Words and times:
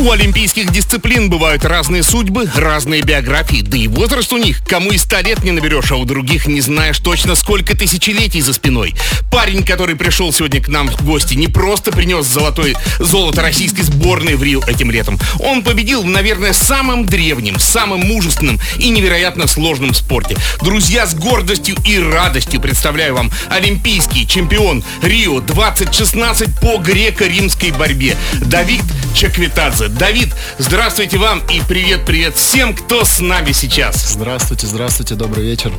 У 0.00 0.10
олимпийских 0.10 0.72
дисциплин 0.72 1.28
бывают 1.28 1.62
разные 1.62 2.02
судьбы, 2.02 2.50
разные 2.56 3.02
биографии, 3.02 3.60
да 3.60 3.76
и 3.76 3.86
возраст 3.86 4.32
у 4.32 4.38
них. 4.38 4.62
Кому 4.66 4.92
и 4.92 4.96
ста 4.96 5.20
лет 5.20 5.44
не 5.44 5.50
наберешь, 5.50 5.92
а 5.92 5.96
у 5.96 6.06
других 6.06 6.46
не 6.46 6.62
знаешь 6.62 6.98
точно, 7.00 7.34
сколько 7.34 7.76
тысячелетий 7.76 8.40
за 8.40 8.54
спиной. 8.54 8.94
Парень, 9.30 9.62
который 9.62 9.96
пришел 9.96 10.32
сегодня 10.32 10.62
к 10.62 10.68
нам 10.68 10.88
в 10.88 11.04
гости, 11.04 11.34
не 11.34 11.48
просто 11.48 11.92
принес 11.92 12.24
золотой, 12.24 12.76
золото 12.98 13.42
российской 13.42 13.82
сборной 13.82 14.36
в 14.36 14.42
Рио 14.42 14.62
этим 14.66 14.90
летом. 14.90 15.18
Он 15.38 15.62
победил 15.62 16.02
наверное, 16.02 16.54
самом 16.54 17.04
древнем, 17.04 17.58
самом 17.58 18.00
мужественном 18.00 18.58
и 18.78 18.88
невероятно 18.88 19.46
сложном 19.46 19.92
спорте. 19.92 20.34
Друзья, 20.62 21.06
с 21.06 21.14
гордостью 21.14 21.76
и 21.84 21.98
радостью 21.98 22.62
представляю 22.62 23.16
вам 23.16 23.30
олимпийский 23.50 24.26
чемпион 24.26 24.82
Рио 25.02 25.40
2016 25.40 26.58
по 26.58 26.78
греко-римской 26.78 27.72
борьбе. 27.72 28.16
Давид 28.40 28.82
Чаквитадзе. 29.14 29.89
Давид, 29.98 30.28
здравствуйте 30.58 31.18
вам 31.18 31.40
и 31.48 31.60
привет-привет 31.66 32.36
всем, 32.36 32.74
кто 32.74 33.04
с 33.04 33.20
нами 33.20 33.52
сейчас. 33.52 34.12
Здравствуйте, 34.12 34.66
здравствуйте, 34.66 35.14
добрый 35.14 35.44
вечер. 35.44 35.72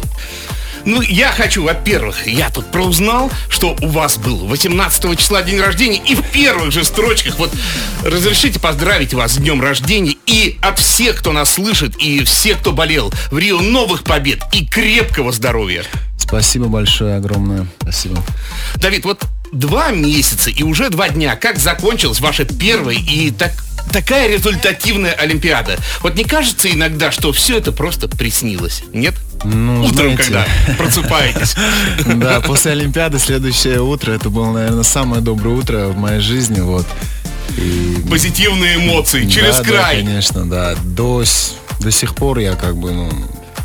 Ну, 0.85 1.02
я 1.02 1.31
хочу, 1.31 1.63
во-первых, 1.63 2.27
я 2.27 2.49
тут 2.49 2.71
проузнал, 2.71 3.31
что 3.49 3.75
у 3.81 3.88
вас 3.88 4.17
был 4.17 4.47
18 4.47 5.17
числа 5.17 5.43
день 5.43 5.59
рождения, 5.59 6.02
и 6.05 6.16
в 6.16 6.23
первых 6.23 6.71
же 6.71 6.83
строчках, 6.83 7.38
вот, 7.38 7.52
разрешите 8.03 8.59
поздравить 8.59 9.13
вас 9.13 9.33
с 9.33 9.38
днем 9.38 9.61
рождения, 9.61 10.16
и 10.25 10.57
от 10.61 10.80
всех, 10.80 11.17
кто 11.17 11.31
нас 11.31 11.52
слышит, 11.52 11.95
и 11.97 12.23
всех, 12.23 12.59
кто 12.59 12.71
болел, 12.71 13.13
в 13.30 13.38
Рио 13.38 13.59
новых 13.61 14.03
побед 14.03 14.39
и 14.53 14.66
крепкого 14.66 15.31
здоровья. 15.31 15.83
Спасибо 16.17 16.66
большое, 16.66 17.16
огромное. 17.16 17.67
Спасибо. 17.81 18.23
Давид, 18.75 19.05
вот 19.05 19.21
два 19.51 19.91
месяца 19.91 20.49
и 20.49 20.63
уже 20.63 20.89
два 20.89 21.09
дня, 21.09 21.35
как 21.35 21.59
закончилась 21.59 22.19
ваша 22.19 22.45
первая 22.45 22.97
и 22.97 23.31
так 23.31 23.52
такая 23.91 24.27
результативная 24.30 25.13
Олимпиада. 25.13 25.77
Вот 26.02 26.16
не 26.16 26.23
кажется 26.23 26.71
иногда, 26.71 27.11
что 27.11 27.31
все 27.33 27.58
это 27.58 27.71
просто 27.71 28.08
приснилось, 28.08 28.83
нет? 28.93 29.16
Ну, 29.43 29.83
Утром, 29.83 30.16
знаете, 30.16 30.23
когда 30.23 30.45
просыпаетесь. 30.77 31.55
Да, 32.05 32.41
после 32.41 32.73
Олимпиады 32.73 33.19
следующее 33.19 33.81
утро, 33.81 34.11
это 34.11 34.30
было, 34.30 34.52
наверное, 34.52 34.83
самое 34.83 35.21
доброе 35.21 35.55
утро 35.55 35.88
в 35.88 35.97
моей 35.97 36.21
жизни, 36.21 36.59
вот. 36.61 36.86
И 37.58 37.97
Позитивные 38.09 38.75
эмоции 38.75 39.27
через 39.27 39.58
да, 39.58 39.63
край. 39.63 40.02
Да, 40.02 40.08
конечно, 40.08 40.45
да. 40.45 40.75
До, 40.83 41.23
до 41.80 41.91
сих 41.91 42.15
пор 42.15 42.39
я 42.39 42.55
как 42.55 42.77
бы, 42.77 42.91
ну, 42.91 43.11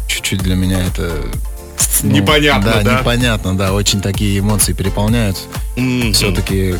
чуть-чуть 0.08 0.40
для 0.42 0.56
меня 0.56 0.84
это... 0.84 1.12
ну, 2.02 2.10
Непонятно, 2.10 2.80
да? 2.84 3.00
непонятно, 3.00 3.56
да. 3.56 3.72
Очень 3.72 4.00
такие 4.00 4.38
эмоции 4.38 4.72
переполняют. 4.72 5.36
Мгм. 5.76 6.12
Все-таки 6.12 6.76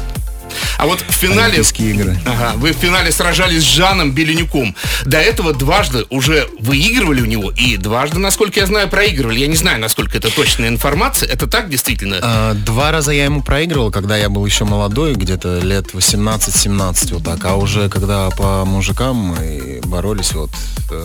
А 0.79 0.87
вот 0.87 1.01
в 1.01 1.13
финале... 1.13 1.45
Олимпийские 1.47 1.91
игры. 1.91 2.19
Ага, 2.27 2.53
вы 2.57 2.73
в 2.73 2.77
финале 2.77 3.11
сражались 3.11 3.63
с 3.63 3.67
Жаном 3.67 4.13
Беленюком. 4.13 4.75
До 5.05 5.19
этого 5.19 5.53
дважды 5.53 6.05
уже 6.11 6.49
выигрывали 6.59 7.23
у 7.23 7.27
него 7.27 7.51
и 7.51 7.77
дважды, 7.77 8.19
насколько 8.19 8.61
я 8.61 8.67
знаю, 8.67 8.89
проигрывали. 8.89 9.39
Я 9.39 9.47
не 9.47 9.57
знаю, 9.57 9.81
насколько 9.81 10.17
это 10.19 10.35
точная 10.35 10.69
информация. 10.69 11.29
Это 11.29 11.47
так 11.47 11.71
действительно? 11.71 12.19
А, 12.23 12.55
Два 12.55 12.91
раза 12.91 13.13
я 13.13 13.25
ему 13.25 13.43
проигрывал, 13.43 13.91
когда 13.91 14.17
я 14.17 14.29
был 14.29 14.45
еще 14.45 14.65
молодой, 14.65 15.15
где-то 15.15 15.61
лет 15.61 15.95
18-17, 15.95 17.15
вот 17.15 17.25
так. 17.25 17.45
А 17.45 17.57
уже 17.57 17.89
когда 17.89 18.31
по 18.31 18.65
мужикам 18.65 19.17
мы 19.17 19.81
боролись, 19.85 20.33
вот 20.33 20.51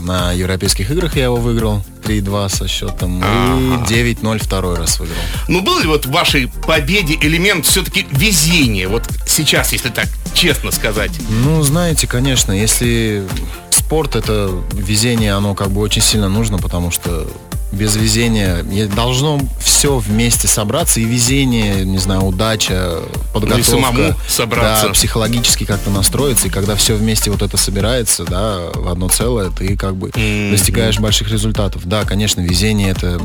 на 0.02 0.32
Европейских 0.32 0.92
играх 0.92 1.16
я 1.16 1.26
его 1.26 1.38
выиграл 1.38 1.84
3-2 2.04 2.50
со 2.50 2.68
счетом. 2.68 3.20
И 3.20 3.94
9-0 3.94 4.44
второй 4.44 4.78
раз 4.78 5.00
выиграл. 5.00 5.18
Ну, 5.48 5.62
был 5.62 5.80
ли 5.80 5.88
вот 5.88 6.06
в 6.06 6.12
вашей 6.12 6.48
победе 6.48 7.16
элемент 7.22 7.66
все-таки 7.66 8.06
везения? 8.12 8.88
Вот 8.88 9.08
сейчас, 9.26 9.61
если 9.72 9.90
так 9.90 10.08
честно 10.34 10.72
сказать. 10.72 11.12
Ну, 11.30 11.62
знаете, 11.64 12.08
конечно, 12.08 12.52
если 12.52 13.24
спорт 13.70 14.16
это 14.16 14.50
везение, 14.74 15.34
оно 15.34 15.54
как 15.56 15.72
бы 15.72 15.82
очень 15.82 16.02
сильно 16.02 16.30
нужно, 16.30 16.58
потому 16.58 16.92
что 16.92 17.28
без 17.72 17.96
везения 17.96 18.64
должно 18.94 19.40
все 19.64 19.98
вместе 19.98 20.48
собраться, 20.50 21.00
и 21.00 21.06
везение, 21.06 21.86
не 21.86 22.00
знаю, 22.00 22.24
удача, 22.24 23.00
подготовка. 23.34 23.64
самому 23.64 24.14
собраться. 24.28 24.88
Да, 24.88 24.94
психологически 24.94 25.64
как-то 25.66 25.90
настроиться, 25.90 26.48
и 26.48 26.50
когда 26.50 26.76
все 26.76 26.96
вместе 26.96 27.32
вот 27.32 27.42
это 27.42 27.56
собирается, 27.56 28.26
да, 28.26 28.60
в 28.74 28.90
одно 28.90 29.08
целое, 29.08 29.52
ты 29.52 29.78
как 29.78 29.96
бы 29.96 30.08
Мгм. 30.14 30.52
достигаешь 30.52 31.00
больших 31.00 31.30
результатов. 31.32 31.84
Да, 31.86 32.04
конечно, 32.04 32.42
везение 32.42 32.90
это 32.92 33.22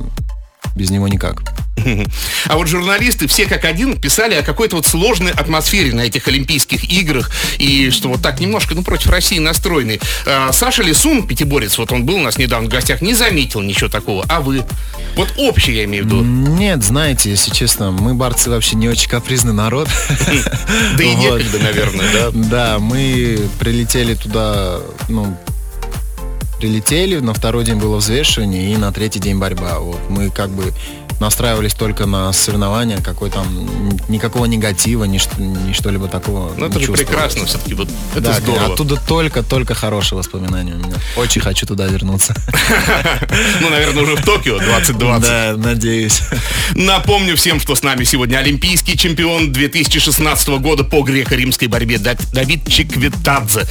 без 0.76 0.90
него 0.90 1.08
никак. 1.08 1.42
А 2.46 2.56
вот 2.56 2.68
журналисты 2.68 3.26
все 3.26 3.46
как 3.46 3.64
один 3.64 4.00
писали 4.00 4.34
о 4.34 4.42
какой-то 4.42 4.76
вот 4.76 4.86
сложной 4.86 5.32
атмосфере 5.32 5.92
на 5.92 6.02
этих 6.02 6.28
Олимпийских 6.28 6.84
играх 6.84 7.30
и 7.58 7.90
что 7.90 8.08
вот 8.08 8.22
так 8.22 8.40
немножко, 8.40 8.74
ну, 8.74 8.82
против 8.82 9.10
России 9.10 9.38
настроены. 9.38 10.00
А, 10.26 10.52
Саша 10.52 10.82
Лисун, 10.82 11.26
пятиборец, 11.26 11.78
вот 11.78 11.92
он 11.92 12.04
был 12.04 12.16
у 12.16 12.22
нас 12.22 12.38
недавно 12.38 12.68
в 12.68 12.70
гостях, 12.70 13.02
не 13.02 13.14
заметил 13.14 13.62
ничего 13.62 13.88
такого. 13.88 14.24
А 14.28 14.40
вы? 14.40 14.64
Вот 15.16 15.32
общее 15.38 15.76
я 15.76 15.84
имею 15.84 16.04
в 16.04 16.06
виду. 16.06 16.22
Нет, 16.22 16.82
знаете, 16.82 17.30
если 17.30 17.52
честно, 17.52 17.90
мы 17.90 18.14
борцы 18.14 18.50
вообще 18.50 18.76
не 18.76 18.88
очень 18.88 19.08
капризный 19.08 19.54
народ. 19.54 19.88
Да 20.96 21.02
и 21.02 21.14
некогда, 21.14 21.58
наверное, 21.58 22.12
да? 22.12 22.30
Да, 22.32 22.78
мы 22.78 23.38
прилетели 23.58 24.14
туда, 24.14 24.80
ну, 25.08 25.36
прилетели, 26.58 27.18
на 27.18 27.34
второй 27.34 27.64
день 27.64 27.76
было 27.76 27.96
взвешивание 27.96 28.72
и 28.72 28.76
на 28.76 28.92
третий 28.92 29.18
день 29.18 29.38
борьба. 29.38 29.78
Вот 29.78 30.00
мы 30.08 30.30
как 30.30 30.50
бы 30.50 30.72
настраивались 31.20 31.74
только 31.74 32.06
на 32.06 32.32
соревнования, 32.32 32.98
какой 33.00 33.30
там 33.30 33.46
никакого 34.08 34.44
негатива, 34.46 35.04
ни, 35.04 35.18
ни 35.38 35.72
что-либо 35.72 36.08
такого. 36.08 36.52
Ну, 36.56 36.66
не 36.66 36.70
это 36.70 36.80
же 36.80 36.92
прекрасно 36.92 37.46
все-таки, 37.46 37.74
вот 37.74 37.88
это 38.12 38.20
Да, 38.20 38.32
здорово. 38.34 38.72
оттуда 38.74 38.96
только-только 38.96 39.74
хорошие 39.74 40.18
воспоминания 40.18 40.74
у 40.74 40.78
меня. 40.78 40.94
Очень 41.16 41.40
хочу 41.40 41.66
туда 41.66 41.86
вернуться. 41.86 42.34
Ну, 43.60 43.70
наверное, 43.70 44.02
уже 44.02 44.16
в 44.16 44.24
Токио 44.24 44.58
2020. 44.58 45.22
Да, 45.28 45.54
надеюсь. 45.56 46.20
Напомню 46.74 47.36
всем, 47.36 47.60
что 47.60 47.74
с 47.74 47.82
нами 47.82 48.04
сегодня 48.04 48.38
олимпийский 48.38 48.96
чемпион 48.96 49.52
2016 49.52 50.48
года 50.60 50.84
по 50.84 51.02
греко-римской 51.02 51.68
борьбе 51.68 51.98
Да- 51.98 52.16
Давид 52.32 52.66
Чиквитадзе. 52.68 53.62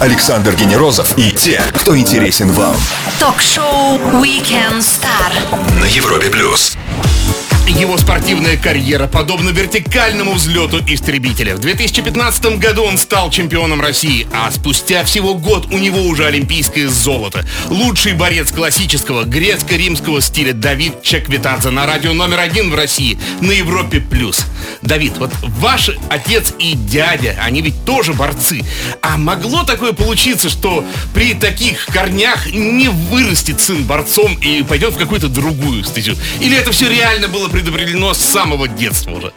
Александр 0.00 0.54
Генерозов 0.54 1.16
и 1.18 1.30
те, 1.32 1.60
кто 1.74 1.96
интересен 1.96 2.50
вам. 2.52 2.76
Ток-шоу 3.18 3.98
Weekend 4.22 4.78
Star. 4.80 5.80
На 5.80 5.84
Европе 5.86 6.28
плюс. 6.30 6.74
Bye. 6.88 7.27
Его 7.68 7.98
спортивная 7.98 8.56
карьера 8.56 9.06
подобна 9.06 9.50
вертикальному 9.50 10.32
взлету 10.32 10.80
истребителя. 10.88 11.54
В 11.54 11.60
2015 11.60 12.58
году 12.58 12.82
он 12.82 12.96
стал 12.96 13.30
чемпионом 13.30 13.82
России, 13.82 14.26
а 14.32 14.50
спустя 14.50 15.04
всего 15.04 15.34
год 15.34 15.66
у 15.70 15.76
него 15.76 16.00
уже 16.00 16.24
олимпийское 16.24 16.88
золото. 16.88 17.46
Лучший 17.68 18.14
борец 18.14 18.50
классического 18.50 19.24
грецко-римского 19.24 20.22
стиля 20.22 20.54
Давид 20.54 21.02
Чаквитадзе 21.02 21.68
на 21.68 21.84
радио 21.84 22.14
номер 22.14 22.40
один 22.40 22.70
в 22.70 22.74
России 22.74 23.18
на 23.42 23.52
Европе+. 23.52 24.00
плюс. 24.00 24.46
Давид, 24.80 25.18
вот 25.18 25.30
ваш 25.42 25.90
отец 26.08 26.54
и 26.58 26.72
дядя, 26.72 27.36
они 27.42 27.60
ведь 27.60 27.84
тоже 27.84 28.14
борцы. 28.14 28.62
А 29.02 29.18
могло 29.18 29.64
такое 29.64 29.92
получиться, 29.92 30.48
что 30.48 30.84
при 31.12 31.34
таких 31.34 31.84
корнях 31.86 32.50
не 32.50 32.88
вырастет 32.88 33.60
сын 33.60 33.84
борцом 33.84 34.34
и 34.40 34.62
пойдет 34.62 34.94
в 34.94 34.98
какую-то 34.98 35.28
другую 35.28 35.84
стезю? 35.84 36.16
Или 36.40 36.56
это 36.56 36.72
все 36.72 36.88
реально 36.88 37.28
было 37.28 37.48
предопределено 37.58 38.14
с 38.14 38.18
самого 38.18 38.68
детства 38.68 39.10
уже? 39.10 39.32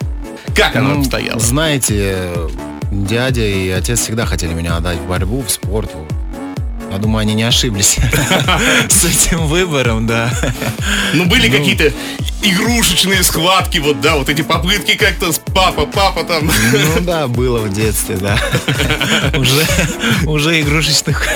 Как 0.56 0.76
оно 0.76 0.94
Ну, 0.94 1.00
обстояло? 1.00 1.40
Знаете, 1.40 2.30
дядя 2.92 3.42
и 3.46 3.70
отец 3.70 4.00
всегда 4.02 4.26
хотели 4.28 4.54
меня 4.54 4.76
отдать 4.78 5.00
в 5.00 5.08
борьбу, 5.08 5.42
в 5.42 5.50
спорт. 5.50 5.92
Я 6.92 6.98
думаю, 6.98 7.22
они 7.22 7.34
не 7.36 7.44
ошиблись 7.44 7.98
с 8.90 9.06
этим 9.06 9.48
выбором, 9.48 10.08
да. 10.08 10.30
Ну, 11.14 11.26
были 11.26 11.50
какие-то 11.50 11.94
игрушечные 12.44 13.24
схватки, 13.24 13.78
вот, 13.78 14.02
да, 14.02 14.16
вот 14.18 14.28
эти 14.28 14.42
попытки 14.42 14.96
как-то 14.96 15.32
с 15.32 15.40
папа, 15.40 15.86
папа 15.86 16.24
там. 16.24 16.52
Ну 16.74 17.02
да, 17.02 17.28
было 17.28 17.60
в 17.60 17.72
детстве, 17.72 18.18
да. 18.18 18.38
Уже, 19.38 19.66
уже 20.26 20.62
игрушечных 20.62 21.28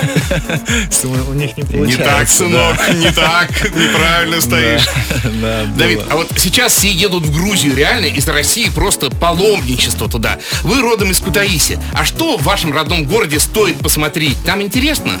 у 1.28 1.32
них 1.32 1.56
не 1.56 1.62
Не 1.62 1.68
получается. 1.68 2.04
так, 2.04 2.28
сынок, 2.28 2.94
не 2.94 3.10
так, 3.12 3.50
неправильно 3.74 4.36
Да, 4.36 4.42
стоишь. 4.42 4.86
да, 5.40 5.64
Давид, 5.76 5.98
было. 5.98 6.06
а 6.10 6.16
вот 6.16 6.32
сейчас 6.36 6.72
все 6.74 6.90
едут 6.90 7.24
в 7.24 7.32
Грузию, 7.32 7.74
реально 7.76 8.06
из 8.06 8.26
России 8.28 8.68
просто 8.68 9.10
паломничество 9.10 10.08
туда. 10.08 10.38
Вы 10.62 10.80
родом 10.82 11.10
из 11.10 11.20
Кутаиси. 11.20 11.78
А 11.92 12.04
что 12.04 12.36
в 12.36 12.42
вашем 12.42 12.72
родном 12.72 13.04
городе 13.04 13.38
стоит 13.40 13.78
посмотреть? 13.78 14.36
Там 14.44 14.62
интересно? 14.62 15.18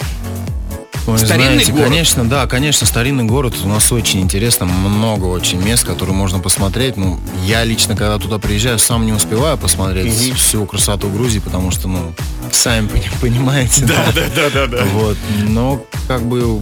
Ой, 1.06 1.18
Старинный 1.18 1.52
знаете, 1.54 1.70
город? 1.72 1.84
конечно, 1.88 2.28
да, 2.28 2.46
конечно, 2.48 2.84
старинный 2.84 3.22
город. 3.24 3.54
У 3.62 3.68
нас 3.68 3.92
очень 3.92 4.20
интересно, 4.22 4.66
много 4.66 5.26
очень 5.26 5.62
мест, 5.62 5.84
которые 5.84 6.16
можно 6.16 6.40
посмотреть. 6.40 6.96
Ну, 6.96 7.20
я 7.44 7.62
лично, 7.62 7.94
когда 7.94 8.18
туда 8.18 8.38
приезжаю, 8.38 8.80
сам 8.80 9.06
не 9.06 9.12
успеваю 9.12 9.56
посмотреть 9.56 10.12
всю 10.34 10.66
красоту 10.66 11.08
Грузии, 11.08 11.38
потому 11.38 11.70
что, 11.70 11.86
ну, 11.86 12.12
сами 12.50 12.86
пони- 12.88 13.10
понимаете. 13.20 13.84
да, 13.86 14.04
да, 14.34 14.50
да, 14.52 14.66
да. 14.66 14.84
Вот, 14.94 15.16
но 15.46 15.80
как 16.08 16.22
бы 16.26 16.60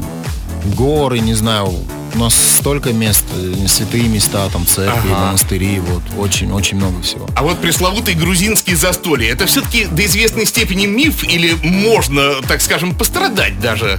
горы, 0.76 1.20
не 1.20 1.32
знаю, 1.34 1.72
у 2.14 2.18
нас 2.18 2.34
столько 2.58 2.92
мест, 2.92 3.24
э, 3.34 3.66
святые 3.68 4.04
места, 4.04 4.48
там 4.50 4.66
церкви, 4.66 5.10
Ага. 5.10 5.26
монастыри, 5.26 5.80
вот 5.80 6.02
очень-очень 6.16 6.76
много 6.76 7.02
всего. 7.02 7.28
А 7.34 7.42
вот 7.42 7.60
пресловутые 7.60 8.16
грузинские 8.16 8.76
застолья, 8.76 9.30
это 9.32 9.46
все-таки 9.46 9.86
до 9.86 10.04
известной 10.04 10.46
степени 10.46 10.86
миф 10.86 11.24
или 11.24 11.54
можно, 11.62 12.40
так 12.46 12.62
скажем, 12.62 12.94
пострадать 12.94 13.58
даже 13.60 13.98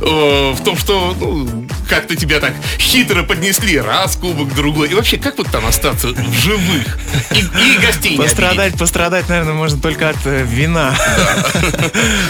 э, 0.00 0.52
в 0.56 0.62
том, 0.64 0.76
что 0.76 1.16
ну, 1.18 1.66
как-то 1.88 2.14
тебя 2.14 2.38
так 2.40 2.52
хитро 2.78 3.22
поднесли 3.24 3.78
раз 3.80 4.16
кубок, 4.16 4.54
другой. 4.54 4.90
И 4.90 4.94
вообще, 4.94 5.16
как 5.16 5.38
вот 5.38 5.48
там 5.50 5.66
остаться 5.66 6.08
в 6.08 6.32
живых? 6.38 6.98
И, 7.32 7.38
и 7.40 7.78
гостей 7.84 8.10
не 8.10 8.16
обидеть? 8.16 8.18
Пострадать, 8.18 8.78
пострадать, 8.78 9.28
наверное, 9.28 9.54
можно 9.54 9.80
только 9.80 10.10
от 10.10 10.16
э, 10.24 10.44
вина. 10.48 10.96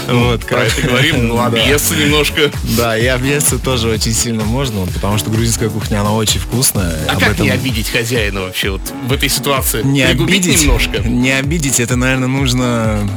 Вот, 0.07 0.45
Про 0.45 0.57
как- 0.61 0.77
это 0.79 0.87
говорим, 0.87 1.27
ну, 1.27 1.37
Да. 1.37 1.45
объесться 1.47 1.95
немножко. 1.95 2.51
Да, 2.63 2.97
и 2.97 3.05
объесться 3.05 3.59
тоже 3.59 3.89
очень 3.89 4.13
сильно 4.13 4.43
можно, 4.43 4.81
вот, 4.81 4.93
потому 4.93 5.17
что 5.17 5.26
грузинская 5.29 5.69
кухня, 5.69 6.01
она 6.01 6.13
очень 6.13 6.39
вкусная. 6.39 6.95
А 7.07 7.13
Об 7.13 7.19
как 7.19 7.29
этом 7.33 7.45
не 7.45 7.51
обидеть 7.51 7.89
хозяина 7.89 8.41
вообще 8.41 8.71
вот 8.71 8.81
в 9.07 9.13
этой 9.13 9.29
ситуации? 9.29 9.83
не 9.83 10.05
Пригубить 10.05 10.45
обидеть, 10.45 10.61
немножко? 10.61 10.99
не 10.99 11.31
обидеть, 11.31 11.79
это, 11.79 11.95
наверное, 11.95 12.27
нужно 12.27 13.09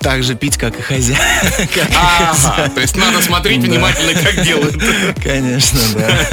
так 0.00 0.22
же 0.22 0.34
пить, 0.34 0.56
как 0.56 0.78
и 0.78 0.82
хозяин. 0.82 1.18
Ага, 1.94 2.70
то 2.74 2.80
есть 2.80 2.96
надо 2.96 3.20
смотреть 3.20 3.60
внимательно, 3.62 4.14
как 4.18 4.42
делают. 4.44 4.82
Конечно, 5.22 5.78
да. 5.94 6.28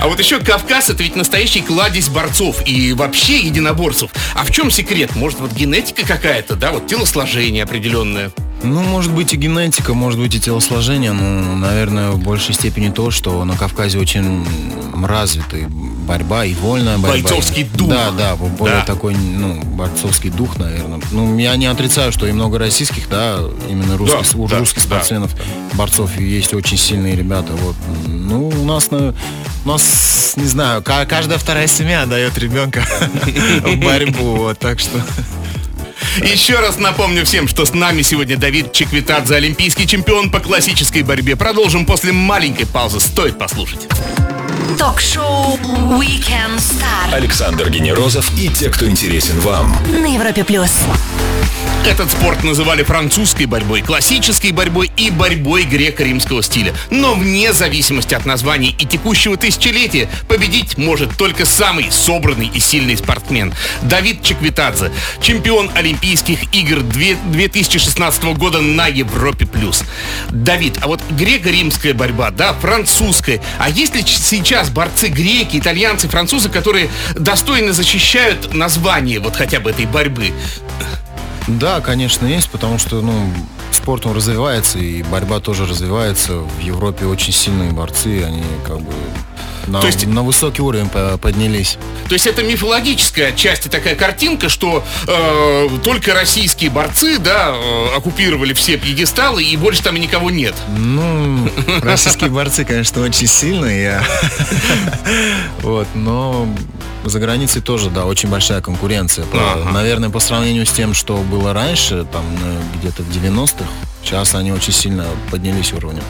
А 0.00 0.08
вот 0.08 0.18
еще 0.18 0.40
Кавказ 0.40 0.90
это 0.90 1.02
ведь 1.02 1.14
настоящий 1.14 1.60
кладезь 1.60 2.08
борцов 2.08 2.66
и 2.66 2.92
вообще 2.92 3.38
единоборцев. 3.40 4.10
А 4.34 4.44
в 4.44 4.50
чем 4.50 4.70
секрет? 4.70 5.14
Может, 5.14 5.38
вот 5.40 5.52
генетика 5.52 6.04
какая-то, 6.06 6.56
да, 6.56 6.72
вот 6.72 6.88
телосложение 6.88 7.62
определенное. 7.64 8.32
Ну, 8.62 8.82
может 8.82 9.12
быть 9.12 9.32
и 9.32 9.36
генетика, 9.36 9.94
может 9.94 10.20
быть 10.20 10.34
и 10.34 10.40
телосложение, 10.40 11.12
но, 11.12 11.56
наверное, 11.56 12.10
в 12.10 12.18
большей 12.18 12.54
степени 12.54 12.90
то, 12.90 13.10
что 13.10 13.42
на 13.44 13.56
Кавказе 13.56 13.98
очень 13.98 14.44
развита 15.02 15.56
и 15.56 15.64
борьба, 15.66 16.44
и 16.44 16.52
вольная 16.54 16.98
борьба. 16.98 17.30
Бойцовский 17.30 17.64
дух. 17.64 17.88
Да, 17.88 18.10
да, 18.10 18.36
более 18.36 18.80
Да. 18.80 18.84
такой, 18.84 19.14
ну, 19.14 19.62
борцовский 19.62 20.28
дух, 20.28 20.58
наверное. 20.58 21.00
Ну, 21.10 21.38
я 21.38 21.56
не 21.56 21.66
отрицаю, 21.66 22.12
что 22.12 22.26
и 22.26 22.32
много 22.32 22.58
российских, 22.58 23.08
да, 23.08 23.38
именно 23.68 23.96
русских, 23.96 24.30
Да, 24.36 24.46
да, 24.48 24.58
русских 24.58 24.82
да. 24.82 24.88
спортсменов, 24.88 25.34
борцов, 25.74 26.18
и 26.18 26.24
есть 26.24 26.52
очень 26.52 26.76
сильные 26.76 27.16
ребята, 27.16 27.52
вот. 27.54 27.76
Ну, 28.06 28.48
у 28.48 28.64
нас, 28.66 28.90
на, 28.90 29.14
у 29.64 29.68
нас, 29.68 30.34
не 30.36 30.44
знаю, 30.46 30.82
ка- 30.82 31.06
каждая 31.06 31.38
вторая 31.38 31.66
семья 31.66 32.04
дает 32.04 32.36
ребенка 32.36 32.82
в 33.64 33.76
борьбу, 33.76 34.36
вот, 34.36 34.58
так 34.58 34.80
что... 34.80 35.00
Еще 36.18 36.58
раз 36.58 36.78
напомню 36.78 37.24
всем, 37.24 37.46
что 37.48 37.64
с 37.64 37.72
нами 37.72 38.02
сегодня 38.02 38.36
Давид 38.36 38.72
Чеквитадзе, 38.72 39.36
олимпийский 39.36 39.86
чемпион 39.86 40.30
по 40.30 40.40
классической 40.40 41.02
борьбе. 41.02 41.36
Продолжим 41.36 41.86
после 41.86 42.12
маленькой 42.12 42.66
паузы. 42.66 43.00
Стоит 43.00 43.38
послушать. 43.38 43.86
Ток-шоу 44.78 45.56
Weekend 45.98 46.56
Star 46.58 47.12
Александр 47.12 47.70
Генерозов 47.70 48.30
и 48.38 48.48
те, 48.48 48.70
кто 48.70 48.88
интересен 48.88 49.38
вам. 49.40 49.76
на 49.86 50.14
Европе 50.14 50.44
плюс. 50.44 50.72
Этот 51.86 52.10
спорт 52.12 52.44
называли 52.44 52.82
французской 52.82 53.46
борьбой, 53.46 53.80
классической 53.80 54.52
борьбой 54.52 54.90
и 54.98 55.10
борьбой 55.10 55.64
греко-римского 55.64 56.42
стиля. 56.42 56.74
Но 56.90 57.14
вне 57.14 57.52
зависимости 57.54 58.14
от 58.14 58.26
названий 58.26 58.76
и 58.78 58.84
текущего 58.84 59.36
тысячелетия 59.36 60.08
победить 60.28 60.76
может 60.76 61.16
только 61.16 61.46
самый 61.46 61.90
собранный 61.90 62.48
и 62.52 62.60
сильный 62.60 62.96
спортсмен. 62.98 63.54
Давид 63.82 64.22
Чеквитадзе, 64.22 64.92
чемпион 65.22 65.70
Олимпийских 65.74 66.54
игр 66.54 66.80
две- 66.82 67.16
2016 67.16 68.34
года 68.34 68.60
на 68.60 68.86
Европе+. 68.86 69.46
плюс. 69.46 69.82
Давид, 70.28 70.78
а 70.82 70.86
вот 70.86 71.00
греко-римская 71.10 71.94
борьба, 71.94 72.30
да, 72.30 72.52
французская. 72.52 73.40
А 73.58 73.70
есть 73.70 73.96
ли 73.96 74.04
сейчас 74.06 74.68
борцы 74.68 75.08
греки, 75.08 75.56
итальянцы, 75.58 76.08
французы, 76.08 76.50
которые 76.50 76.90
достойно 77.14 77.72
защищают 77.72 78.54
название 78.54 79.18
вот 79.18 79.34
хотя 79.34 79.60
бы 79.60 79.70
этой 79.70 79.86
борьбы? 79.86 80.32
Да, 81.48 81.80
конечно, 81.80 82.26
есть, 82.26 82.50
потому 82.50 82.78
что, 82.78 83.00
ну, 83.00 83.32
спорт 83.72 84.06
он 84.06 84.14
развивается, 84.14 84.78
и 84.78 85.02
борьба 85.02 85.40
тоже 85.40 85.66
развивается. 85.66 86.34
В 86.34 86.60
Европе 86.60 87.06
очень 87.06 87.32
сильные 87.32 87.72
борцы, 87.72 88.22
они 88.24 88.42
как 88.66 88.80
бы 88.80 88.92
на, 89.70 89.80
То 89.80 89.86
есть- 89.86 90.06
на 90.06 90.22
высокий 90.22 90.62
уровень 90.62 90.88
по- 90.88 91.16
поднялись. 91.18 91.78
То 92.08 92.14
есть 92.14 92.26
это 92.26 92.42
мифологическая 92.42 93.28
отчасти 93.28 93.68
такая 93.68 93.94
картинка, 93.94 94.48
что 94.48 94.82
э, 95.06 95.68
только 95.82 96.12
российские 96.14 96.70
борцы, 96.70 97.18
да, 97.18 97.52
э, 97.54 97.96
оккупировали 97.96 98.52
все 98.52 98.76
пьедесталы 98.76 99.42
и 99.44 99.56
больше 99.56 99.82
там 99.82 99.96
и 99.96 100.00
никого 100.00 100.30
нет. 100.30 100.54
Ну, 100.76 101.48
российские 101.82 102.30
борцы, 102.30 102.64
конечно, 102.64 103.02
очень 103.02 103.26
сильные, 103.26 104.02
вот, 105.62 105.86
но 105.94 106.48
за 107.04 107.18
границей 107.18 107.62
тоже, 107.62 107.90
да, 107.90 108.06
очень 108.06 108.28
большая 108.28 108.60
конкуренция. 108.60 109.24
Наверное, 109.72 110.10
по 110.10 110.20
сравнению 110.20 110.66
с 110.66 110.72
тем, 110.72 110.94
что 110.94 111.16
было 111.18 111.52
раньше, 111.52 112.06
там, 112.12 112.24
где-то 112.78 113.02
в 113.02 113.10
90-х, 113.10 113.64
сейчас 114.02 114.34
они 114.34 114.52
очень 114.52 114.72
сильно 114.72 115.06
поднялись 115.30 115.72
уровнем. 115.72 116.02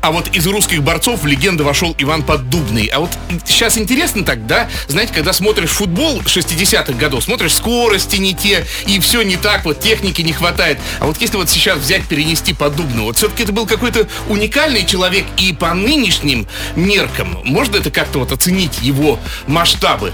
А 0.00 0.12
вот 0.12 0.28
из 0.34 0.46
русских 0.46 0.82
борцов 0.82 1.22
в 1.22 1.26
легенду 1.26 1.64
вошел 1.64 1.94
Иван 1.98 2.22
Поддубный. 2.22 2.86
А 2.86 3.00
вот 3.00 3.10
сейчас 3.44 3.76
интересно 3.76 4.24
так, 4.24 4.46
да, 4.46 4.68
знаете, 4.86 5.12
когда 5.12 5.32
смотришь 5.32 5.70
футбол 5.70 6.20
60-х 6.20 6.92
годов, 6.92 7.24
смотришь 7.24 7.54
скорости 7.54 8.16
не 8.16 8.34
те, 8.34 8.64
и 8.86 9.00
все 9.00 9.22
не 9.22 9.36
так, 9.36 9.64
вот 9.64 9.80
техники 9.80 10.22
не 10.22 10.32
хватает. 10.32 10.78
А 11.00 11.06
вот 11.06 11.20
если 11.20 11.36
вот 11.36 11.48
сейчас 11.48 11.78
взять, 11.78 12.04
перенести 12.06 12.54
Поддубного, 12.54 13.06
вот 13.06 13.16
все-таки 13.16 13.42
это 13.42 13.52
был 13.52 13.66
какой-то 13.66 14.08
уникальный 14.28 14.86
человек, 14.86 15.26
и 15.36 15.52
по 15.52 15.74
нынешним 15.74 16.46
меркам 16.76 17.38
можно 17.44 17.76
это 17.76 17.90
как-то 17.90 18.20
вот 18.20 18.32
оценить 18.32 18.80
его 18.80 19.18
масштабы? 19.46 20.12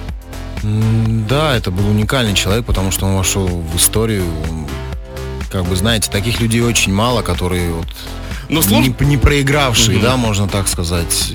Да, 0.63 1.55
это 1.57 1.71
был 1.71 1.89
уникальный 1.89 2.35
человек, 2.35 2.65
потому 2.65 2.91
что 2.91 3.07
он 3.07 3.17
вошел 3.17 3.47
в 3.47 3.77
историю. 3.77 4.25
Как 5.55 5.65
бы, 5.67 5.77
знаете, 5.77 6.11
таких 6.11 6.41
людей 6.41 6.63
очень 6.63 6.93
мало, 6.93 7.23
которые 7.23 7.71
вот 7.71 7.87
Но 8.49 8.61
сложно, 8.61 8.93
не, 8.99 9.07
не 9.07 9.17
проигравшие, 9.17 9.99
Мгм. 9.99 10.05
да, 10.05 10.17
можно 10.17 10.49
так 10.49 10.67
сказать. 10.67 11.29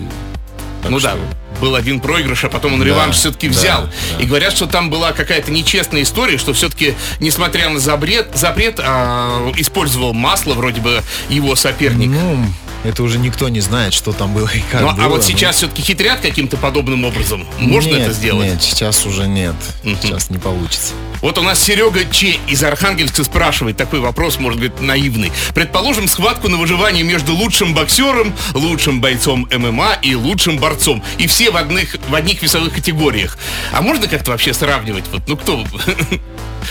Так 0.82 0.92
ну 0.92 1.00
что- 1.00 1.12
да, 1.16 1.16
был 1.62 1.74
один 1.74 2.02
проигрыш, 2.02 2.44
а 2.44 2.50
потом 2.50 2.74
он 2.74 2.80
Да, 2.82 2.86
реванш 2.86 3.16
все-таки 3.16 3.48
да, 3.48 3.54
взял. 3.58 3.82
да. 4.18 4.22
И 4.22 4.26
говорят, 4.28 4.54
что 4.54 4.68
там 4.68 4.90
была 4.90 5.14
какая-то 5.14 5.52
нечестная 5.52 6.02
история, 6.02 6.38
что 6.38 6.52
все-таки, 6.52 6.96
несмотря 7.22 7.70
на 7.70 7.80
запрет, 7.80 8.32
запрет 8.36 8.82
а, 8.84 9.54
использовал 9.56 10.12
масло, 10.14 10.54
вроде 10.54 10.82
бы 10.82 11.02
его 11.30 11.56
соперник. 11.56 12.10
Ну, 12.10 12.46
это 12.84 13.04
уже 13.04 13.18
никто 13.20 13.50
не 13.50 13.60
знает, 13.60 13.94
что 13.94 14.12
там 14.14 14.34
было 14.34 14.50
и 14.54 14.62
как 14.72 14.82
Ну, 14.82 14.92
было. 14.94 15.06
а 15.06 15.10
вот 15.10 15.18
ну. 15.22 15.28
сейчас 15.28 15.58
все-таки 15.58 15.82
хитрят 15.82 16.20
каким-то 16.22 16.58
подобным 16.58 17.04
образом. 17.06 17.46
Можно 17.60 17.90
Нет, 17.96 18.02
это 18.02 18.14
сделать? 18.14 18.48
Нет, 18.48 18.62
сейчас 18.64 19.06
уже 19.06 19.28
нет. 19.28 19.56
Сейчас 19.84 20.30
не 20.30 20.38
получится. 20.38 20.94
Вот 21.22 21.38
у 21.38 21.42
нас 21.42 21.62
Серега 21.62 22.06
Че 22.06 22.38
из 22.48 22.64
Архангельска 22.64 23.24
спрашивает 23.26 23.76
такой 23.76 24.00
вопрос, 24.00 24.40
может 24.40 24.60
быть, 24.60 24.80
наивный. 24.80 25.32
Предположим, 25.54 26.08
схватку 26.08 26.48
на 26.48 26.56
выживание 26.58 27.04
между 27.04 27.36
лучшим 27.36 27.74
боксером, 27.74 28.34
лучшим 28.54 29.02
бойцом 29.02 29.48
ММА 29.52 29.98
и 30.02 30.16
лучшим 30.16 30.58
борцом. 30.58 31.04
И 31.18 31.28
все 31.28 31.52
в 31.52 31.58
одних, 31.58 31.98
в 32.10 32.16
одних 32.16 32.42
весовых 32.42 32.74
категориях. 32.74 33.38
А 33.74 33.82
можно 33.82 34.08
как-то 34.08 34.32
вообще 34.32 34.54
сравнивать? 34.54 35.04
Вот, 35.12 35.24
ну 35.28 35.36
кто? 35.36 35.66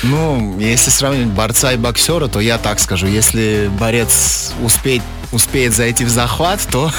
Ну, 0.03 0.59
если 0.59 0.91
сравнивать 0.91 1.33
борца 1.33 1.73
и 1.73 1.77
боксера, 1.77 2.29
то 2.29 2.41
я 2.41 2.59
так 2.59 2.81
скажу, 2.81 3.07
если 3.07 3.71
борец 3.79 4.53
успеет 4.63 5.03
успеет 5.33 5.75
зайти 5.75 6.05
в 6.05 6.09
захват, 6.09 6.67
то 6.71 6.91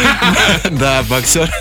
да, 0.70 1.02
боксер 1.02 1.52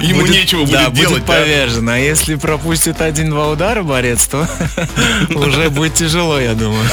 Ему 0.00 0.26
нечего 0.26 0.60
будет 0.60 0.72
да, 0.72 0.90
делать, 0.90 1.24
повержен. 1.24 1.88
А 1.88 1.98
если 1.98 2.36
пропустит 2.36 3.00
один-два 3.00 3.48
удара 3.48 3.82
борец, 3.82 4.26
то 4.26 4.48
уже 5.34 5.70
будет 5.70 5.94
тяжело, 5.94 6.38
я 6.38 6.54
думаю. 6.54 6.84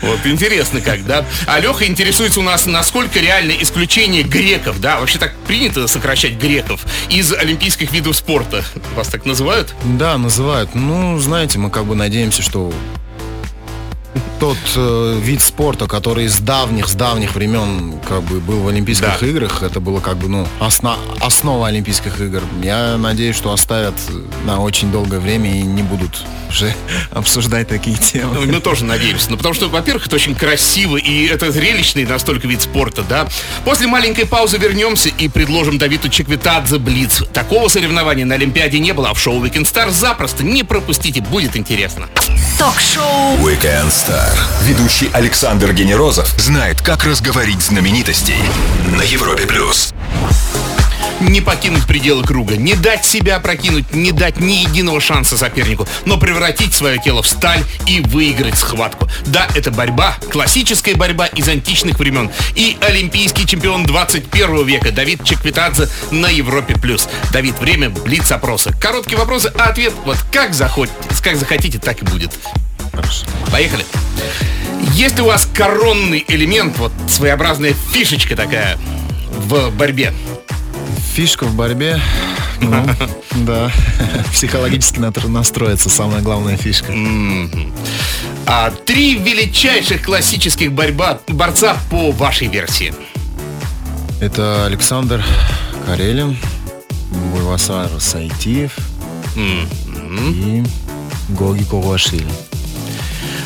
Вот 0.00 0.20
интересно 0.24 0.80
как, 0.80 1.04
да? 1.04 1.26
А 1.46 1.60
Леха 1.60 1.86
интересуется 1.86 2.40
у 2.40 2.42
нас, 2.42 2.66
насколько 2.66 3.18
реально 3.18 3.52
исключение 3.60 4.22
греков, 4.22 4.80
да? 4.80 4.98
Вообще 5.00 5.18
так 5.18 5.34
принято 5.46 5.86
сокращать 5.86 6.34
греков 6.34 6.80
из 7.10 7.32
олимпийских 7.32 7.92
видов 7.92 8.16
спорта. 8.16 8.64
Вас 8.94 9.08
так 9.08 9.24
называют? 9.26 9.74
Да, 9.84 10.16
называют. 10.18 10.74
Ну, 10.74 11.18
знаете, 11.18 11.58
мы 11.58 11.70
как 11.70 11.84
бы 11.84 11.94
надеемся, 11.94 12.42
что 12.44 12.70
тот 14.44 14.58
э, 14.76 15.20
вид 15.22 15.40
спорта, 15.40 15.86
который 15.86 16.28
с 16.28 16.38
давних, 16.38 16.88
с 16.88 16.92
давних 16.92 17.34
времен 17.34 17.94
как 18.06 18.22
бы 18.24 18.40
был 18.40 18.60
в 18.60 18.68
Олимпийских 18.68 19.16
Да. 19.18 19.26
играх, 19.26 19.62
это 19.62 19.80
было 19.80 20.00
как 20.00 20.18
бы, 20.18 20.28
ну, 20.28 20.46
осна- 20.60 20.98
основа 21.22 21.68
Олимпийских 21.68 22.20
игр. 22.20 22.42
Я 22.62 22.98
надеюсь, 22.98 23.36
что 23.36 23.54
оставят 23.54 23.94
на 24.44 24.60
очень 24.60 24.92
долгое 24.92 25.18
время 25.18 25.50
и 25.50 25.62
не 25.62 25.82
будут 25.82 26.22
уже 26.50 26.74
обсуждать 27.10 27.68
такие 27.68 27.96
темы. 27.96 28.34
Ну, 28.34 28.52
Мы 28.52 28.60
тоже 28.60 28.84
надеемся. 28.84 29.30
Ну, 29.30 29.38
потому 29.38 29.54
что, 29.54 29.70
во-первых, 29.70 30.08
это 30.08 30.16
очень 30.16 30.34
красиво, 30.34 30.98
и 30.98 31.24
это 31.24 31.50
зрелищный 31.50 32.04
настолько 32.04 32.46
вид 32.46 32.60
спорта, 32.60 33.02
да? 33.02 33.26
После 33.64 33.86
маленькой 33.86 34.26
паузы 34.26 34.58
вернемся 34.58 35.08
и 35.08 35.28
предложим 35.28 35.78
Давиду 35.78 36.10
Чеквитадзе 36.10 36.76
Блиц. 36.76 37.22
Такого 37.32 37.68
соревнования 37.68 38.26
на 38.26 38.34
Олимпиаде 38.34 38.78
не 38.78 38.92
было, 38.92 39.08
а 39.08 39.14
в 39.14 39.18
шоу 39.18 39.42
Weekend 39.42 39.62
Star 39.64 39.90
запросто. 39.90 40.44
Не 40.44 40.64
пропустите, 40.64 41.22
будет 41.22 41.56
интересно. 41.56 42.08
Ток-шоу 42.58 43.36
Weekend 43.38 43.88
Star. 43.88 44.33
Ведущий 44.62 45.10
Александр 45.12 45.72
Генерозов 45.72 46.28
знает, 46.38 46.80
как 46.80 47.04
разговорить 47.04 47.60
знаменитостей 47.62 48.38
на 48.96 49.02
Европе+. 49.02 49.46
плюс. 49.46 49.92
не 51.20 51.40
покинуть 51.40 51.86
пределы 51.86 52.24
круга, 52.24 52.56
не 52.56 52.74
дать 52.74 53.04
себя 53.04 53.38
прокинуть, 53.40 53.92
не 53.94 54.12
дать 54.12 54.40
ни 54.40 54.54
единого 54.54 55.00
шанса 55.00 55.36
сопернику, 55.36 55.86
но 56.04 56.18
превратить 56.18 56.74
свое 56.74 56.98
тело 56.98 57.22
в 57.22 57.26
сталь 57.26 57.60
и 57.86 58.00
выиграть 58.00 58.58
схватку. 58.58 59.08
Да, 59.26 59.48
это 59.54 59.70
борьба, 59.70 60.16
классическая 60.30 60.94
борьба 60.94 61.26
из 61.26 61.48
античных 61.48 61.98
времен. 61.98 62.30
И 62.54 62.76
олимпийский 62.80 63.46
чемпион 63.46 63.84
21 63.84 64.66
века 64.66 64.92
Давид 64.92 65.24
Чеквитадзе 65.24 65.88
на 66.10 66.28
Европе+. 66.28 66.74
плюс. 66.74 67.08
Давид, 67.32 67.58
время 67.58 67.90
блиц 67.90 68.30
опроса. 68.32 68.72
Короткие 68.80 69.18
вопросы, 69.18 69.52
а 69.58 69.64
ответ 69.64 69.92
вот 70.04 70.18
как, 70.32 70.54
захотите, 70.54 70.94
как 71.22 71.36
захотите, 71.36 71.78
так 71.78 72.02
и 72.02 72.04
будет. 72.04 72.32
Хорошо. 73.04 73.26
Поехали. 73.50 73.84
Есть 74.92 75.16
ли 75.16 75.22
у 75.22 75.26
вас 75.26 75.46
коронный 75.52 76.24
элемент, 76.28 76.78
вот 76.78 76.92
своеобразная 77.08 77.74
фишечка 77.92 78.34
такая 78.34 78.78
в 79.30 79.70
борьбе? 79.70 80.12
Фишка 81.14 81.44
в 81.44 81.54
борьбе. 81.54 82.00
Ну, 82.60 82.86
да. 83.46 83.70
Психологически 84.32 84.98
настроиться, 84.98 85.90
самая 85.90 86.22
главная 86.22 86.56
фишка. 86.56 86.92
А 88.46 88.70
три 88.70 89.18
величайших 89.18 90.02
классических 90.02 90.72
борьба, 90.72 91.20
борца 91.28 91.76
по 91.90 92.10
вашей 92.10 92.48
версии. 92.48 92.94
Это 94.20 94.64
Александр 94.66 95.24
Карелин, 95.86 96.36
Буйвасар 97.32 97.90
Сайтиев 98.00 98.72
и 99.36 100.62
Гоги 101.30 101.64
Ковашвили. 101.64 102.53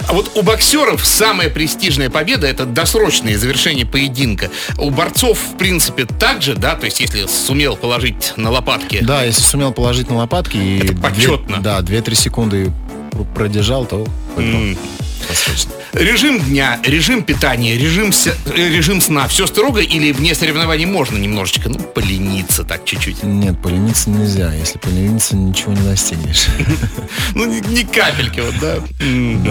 А 0.09 0.15
вот 0.15 0.31
у 0.37 0.43
боксеров 0.43 1.05
самая 1.05 1.51
престижная 1.51 2.09
победа 2.09 2.47
это 2.47 2.65
досрочное 2.65 3.37
завершение 3.37 3.85
поединка. 3.85 4.51
У 4.79 4.89
борцов, 4.89 5.39
в 5.39 5.57
принципе, 5.59 6.07
так 6.07 6.41
же, 6.41 6.55
да, 6.55 6.77
то 6.77 6.87
есть 6.87 6.99
если 7.01 7.27
сумел 7.27 7.77
положить 7.77 8.33
на 8.37 8.51
лопатки. 8.51 9.01
Да, 9.03 9.23
если 9.25 9.43
сумел 9.43 9.73
положить 9.73 10.09
на 10.09 10.17
лопатки 10.17 10.57
и 10.57 10.79
Это 10.79 10.93
две- 10.95 11.03
почетно. 11.03 11.59
да, 11.61 11.81
2-3 11.81 12.15
секунды 12.15 12.73
продержал, 13.35 13.85
то 13.85 14.07
М. 14.39 14.79
достаточно. 15.29 15.73
Режим 15.93 16.39
дня, 16.41 16.79
режим 16.85 17.23
питания, 17.23 17.77
режим, 17.77 18.13
ся- 18.13 18.35
э, 18.55 18.69
режим 18.69 19.01
сна, 19.01 19.27
все 19.29 19.47
строго 19.47 19.81
или 19.81 20.13
вне 20.13 20.35
соревнований 20.35 20.85
можно 20.85 21.17
немножечко, 21.17 21.69
ну, 21.71 21.79
полениться 21.79 22.63
так 22.65 22.85
чуть-чуть. 22.85 23.23
Нет, 23.23 23.61
полениться 23.63 24.11
нельзя. 24.11 24.53
Если 24.55 24.79
полениться, 24.79 25.35
ничего 25.37 25.73
не 25.73 25.81
достигнешь. 25.83 26.47
Ну, 27.35 27.45
ни, 27.47 27.83
капельки, 27.83 28.41
вот, 28.41 28.55
да. 28.61 28.77
М. 29.01 29.45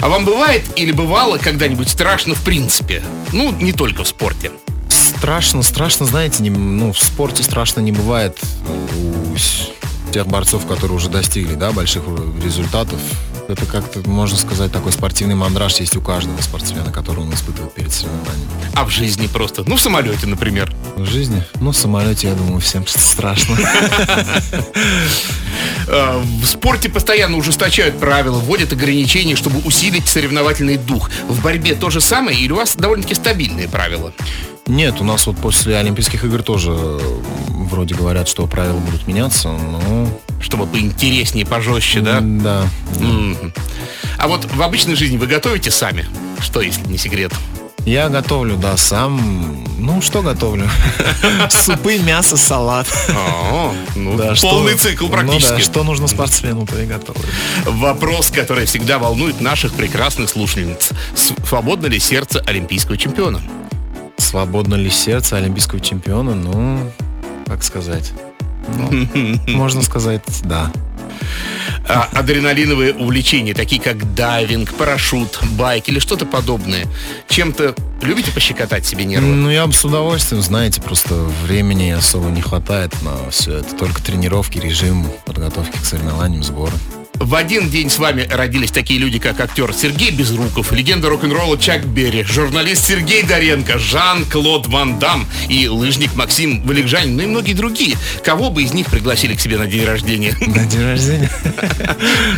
А 0.00 0.08
вам 0.08 0.24
бывает 0.24 0.62
или 0.76 0.92
бывало 0.92 1.38
когда-нибудь 1.38 1.88
страшно 1.88 2.34
в 2.34 2.42
принципе? 2.42 3.02
Ну, 3.32 3.52
не 3.52 3.72
только 3.72 4.04
в 4.04 4.08
спорте. 4.08 4.50
Страшно, 4.88 5.62
страшно, 5.62 6.06
знаете, 6.06 6.42
не- 6.42 6.50
ну, 6.50 6.92
в 6.92 6.98
спорте 6.98 7.42
страшно 7.42 7.80
не 7.80 7.92
бывает 7.92 8.38
тех 10.10 10.26
борцов, 10.26 10.66
которые 10.66 10.96
уже 10.96 11.08
достигли, 11.08 11.54
да, 11.54 11.72
больших 11.72 12.02
э, 12.06 12.40
результатов. 12.42 13.00
Это 13.48 13.64
как-то, 13.64 14.06
можно 14.08 14.36
сказать, 14.36 14.70
такой 14.70 14.92
спортивный 14.92 15.34
мандраж 15.34 15.76
есть 15.80 15.96
у 15.96 16.02
каждого 16.02 16.40
спортсмена, 16.42 16.92
который 16.92 17.20
он 17.20 17.32
испытывает 17.32 17.72
перед 17.72 17.92
соревнованием. 17.92 18.48
А 18.74 18.84
в 18.84 18.90
жизни 18.90 19.26
просто, 19.26 19.64
ну, 19.66 19.76
в 19.76 19.80
самолете, 19.80 20.26
например. 20.26 20.72
В 20.96 21.06
жизни, 21.06 21.42
ну, 21.60 21.70
в 21.72 21.76
самолете, 21.76 22.28
я 22.28 22.34
думаю, 22.34 22.60
всем 22.60 22.86
страшно. 22.86 23.56
Э, 25.86 26.22
В 26.42 26.46
спорте 26.46 26.88
постоянно 26.88 27.36
ужесточают 27.36 27.98
правила, 27.98 28.38
вводят 28.38 28.72
ограничения, 28.72 29.36
чтобы 29.36 29.60
усилить 29.60 30.06
соревновательный 30.06 30.76
дух. 30.76 31.10
В 31.28 31.42
борьбе 31.42 31.74
то 31.74 31.90
же 31.90 32.00
самое 32.00 32.38
или 32.38 32.52
у 32.52 32.56
вас 32.56 32.76
довольно-таки 32.76 33.14
стабильные 33.14 33.68
правила? 33.68 34.12
Нет, 34.68 35.00
у 35.00 35.04
нас 35.04 35.26
вот 35.26 35.36
после 35.38 35.76
Олимпийских 35.76 36.24
игр 36.24 36.42
тоже 36.42 36.72
э, 36.72 36.98
вроде 37.48 37.94
говорят, 37.94 38.28
что 38.28 38.46
правила 38.46 38.78
будут 38.78 39.06
меняться, 39.08 39.48
но... 39.48 40.08
Чтобы 40.40 40.66
поинтереснее, 40.66 41.44
пожестче, 41.46 42.00
да? 42.00 42.20
Да. 42.20 42.68
Мгм. 43.00 43.52
А 44.18 44.28
вот 44.28 44.44
в 44.44 44.62
обычной 44.62 44.94
жизни 44.94 45.16
вы 45.16 45.26
готовите 45.26 45.70
сами? 45.70 46.06
Что, 46.40 46.60
если 46.60 46.86
не 46.86 46.98
секрет? 46.98 47.32
Я 47.86 48.10
готовлю, 48.10 48.56
да, 48.56 48.76
сам. 48.76 49.64
Ну, 49.78 50.02
что 50.02 50.20
готовлю? 50.20 50.68
Супы, 51.50 51.98
мясо, 51.98 52.36
салат. 52.36 52.86
О, 53.08 53.72
ну, 53.96 54.16
Да, 54.18 54.34
что- 54.34 54.50
полный 54.50 54.74
цикл 54.74 55.04
ну 55.06 55.10
да, 55.10 55.16
практически. 55.16 55.60
что 55.62 55.82
нужно 55.82 56.06
спортсмену, 56.08 56.66
то 56.66 56.78
и 56.78 56.84
готовлю. 56.84 57.22
Вопрос, 57.64 58.30
который 58.30 58.66
всегда 58.66 58.98
волнует 58.98 59.40
наших 59.40 59.72
прекрасных 59.72 60.28
слушательниц. 60.28 60.90
Свободно 61.48 61.86
ли 61.86 61.98
сердце 61.98 62.40
олимпийского 62.40 62.98
чемпиона? 62.98 63.40
Свободно 64.18 64.74
ли 64.74 64.90
сердце 64.90 65.36
олимпийского 65.36 65.80
чемпиона? 65.80 66.34
Ну, 66.34 66.90
как 67.46 67.62
сказать? 67.62 68.12
Ну, 68.76 69.08
можно 69.56 69.82
сказать, 69.82 70.22
да. 70.44 70.70
А 71.88 72.08
адреналиновые 72.12 72.94
увлечения, 72.94 73.54
такие 73.54 73.80
как 73.80 74.14
дайвинг, 74.14 74.74
парашют, 74.74 75.40
байк 75.52 75.88
или 75.88 75.98
что-то 75.98 76.26
подобное. 76.26 76.86
Чем-то 77.28 77.74
любите 78.02 78.30
пощекотать 78.30 78.84
себе 78.84 79.06
нервы? 79.06 79.26
Ну, 79.26 79.50
я 79.50 79.66
бы 79.66 79.72
с 79.72 79.84
удовольствием, 79.84 80.42
знаете, 80.42 80.82
просто 80.82 81.14
времени 81.14 81.90
особо 81.90 82.28
не 82.28 82.42
хватает 82.42 82.92
на 83.02 83.30
все 83.30 83.58
это. 83.58 83.74
Только 83.74 84.02
тренировки, 84.02 84.58
режим 84.58 85.06
подготовки 85.24 85.78
к 85.78 85.84
соревнованиям, 85.84 86.42
сборы. 86.42 86.74
В 87.20 87.34
один 87.34 87.68
день 87.68 87.90
с 87.90 87.98
вами 87.98 88.26
родились 88.30 88.70
такие 88.70 88.98
люди, 89.00 89.18
как 89.18 89.40
актер 89.40 89.72
Сергей 89.74 90.10
Безруков, 90.10 90.72
легенда 90.72 91.08
рок-н-ролла 91.08 91.58
Чак 91.58 91.84
Берри, 91.84 92.22
журналист 92.22 92.86
Сергей 92.86 93.22
Доренко, 93.22 93.78
Жан-Клод 93.78 94.68
Ван 94.68 94.98
Дам 94.98 95.26
и 95.48 95.68
лыжник 95.68 96.14
Максим 96.14 96.62
Валикжанин, 96.62 97.16
ну 97.16 97.22
и 97.22 97.26
многие 97.26 97.54
другие. 97.54 97.96
Кого 98.24 98.50
бы 98.50 98.62
из 98.62 98.72
них 98.72 98.86
пригласили 98.86 99.34
к 99.34 99.40
себе 99.40 99.58
на 99.58 99.66
день 99.66 99.84
рождения? 99.84 100.34
На 100.40 100.64
день 100.64 100.84
рождения? 100.84 101.30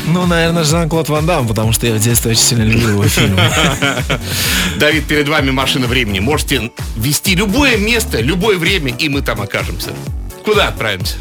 Ну, 0.06 0.26
наверное, 0.26 0.64
Жан-Клод 0.64 1.08
Ван 1.08 1.26
Дам, 1.26 1.46
потому 1.46 1.72
что 1.72 1.86
я 1.86 1.94
в 1.94 2.00
детстве 2.00 2.32
очень 2.32 2.42
сильно 2.42 2.62
любил 2.62 2.90
его 2.90 3.04
фильмы. 3.04 3.40
Давид, 4.78 5.06
перед 5.06 5.28
вами 5.28 5.50
машина 5.50 5.86
времени. 5.86 6.18
Можете 6.18 6.72
вести 6.96 7.34
любое 7.34 7.76
место, 7.76 8.20
любое 8.20 8.56
время, 8.56 8.94
и 8.96 9.08
мы 9.08 9.22
там 9.22 9.40
окажемся. 9.40 9.90
Куда 10.44 10.68
отправимся? 10.68 11.16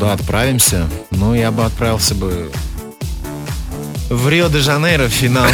Да, 0.00 0.12
отправимся. 0.12 0.86
Ну, 1.10 1.34
я 1.34 1.50
бы 1.50 1.64
отправился 1.64 2.14
бы 2.14 2.50
в 4.08 4.28
Рио-де-Жанейро 4.28 5.08
финал. 5.08 5.46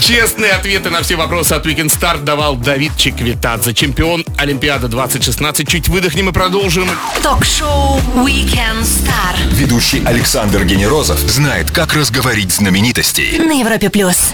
Честные 0.00 0.52
ответы 0.52 0.90
на 0.90 1.02
все 1.02 1.16
вопросы 1.16 1.52
от 1.52 1.66
Weekend 1.66 1.86
Start 1.86 2.24
давал 2.24 2.56
Давид 2.56 2.96
Чеквитадзе, 2.96 3.74
чемпион 3.74 4.24
Олимпиада 4.36 4.88
2016. 4.88 5.68
Чуть 5.68 5.88
выдохнем 5.88 6.28
и 6.28 6.32
продолжим. 6.32 6.88
Ток-шоу 7.22 8.00
Weekend 8.16 8.82
Star 8.82 9.36
Ведущий 9.52 10.02
Александр 10.04 10.64
Генерозов 10.64 11.18
знает, 11.20 11.70
как 11.70 11.94
разговорить 11.94 12.52
знаменитостей. 12.52 13.38
на 13.38 13.52
Европе 13.52 13.90
плюс. 13.90 14.32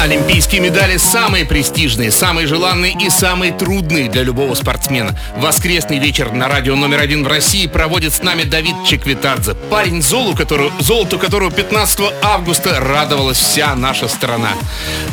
Олимпийские 0.00 0.62
медали 0.62 0.96
самые 0.96 1.44
престижные, 1.44 2.10
самые 2.10 2.46
желанные 2.46 2.94
и 2.98 3.10
самые 3.10 3.52
трудные 3.52 4.08
для 4.08 4.22
любого 4.22 4.54
спортсмена. 4.54 5.14
Воскресный 5.36 5.98
вечер 5.98 6.32
на 6.32 6.48
радио 6.48 6.74
номер 6.74 7.00
один 7.00 7.22
в 7.22 7.28
России 7.28 7.66
проводит 7.66 8.14
с 8.14 8.22
нами 8.22 8.44
Давид 8.44 8.76
Чеквитадзе. 8.86 9.54
Парень 9.68 10.00
золу, 10.00 10.34
которого, 10.34 10.72
золоту 10.80 11.18
которого 11.18 11.50
15 11.50 12.00
августа 12.22 12.80
радовалась 12.80 13.36
вся 13.36 13.74
наша 13.76 14.08
страна. 14.08 14.52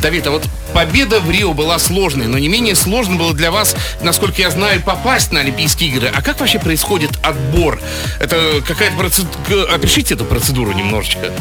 Давид, 0.02 0.26
а 0.28 0.32
вот 0.32 0.46
победа 0.74 1.20
в 1.20 1.30
Рио 1.30 1.54
была 1.54 1.80
сложной, 1.80 2.28
но 2.28 2.38
не 2.38 2.48
менее 2.48 2.76
сложно 2.76 3.18
было 3.18 3.34
для 3.34 3.52
вас, 3.52 3.76
насколько 4.02 4.42
я 4.42 4.52
знаю, 4.52 4.82
попасть 4.82 5.34
на 5.34 5.42
Олимпийские 5.42 5.90
игры. 5.90 6.10
А 6.16 6.22
как 6.22 6.40
вообще 6.40 6.60
происходит 6.60 7.12
отбор? 7.24 7.82
Это 8.22 8.62
какая-то 8.66 8.96
процедура... 8.96 9.70
Опишите 9.70 10.14
эту 10.14 10.24
процедуру 10.24 10.72
немножечко. 10.72 11.34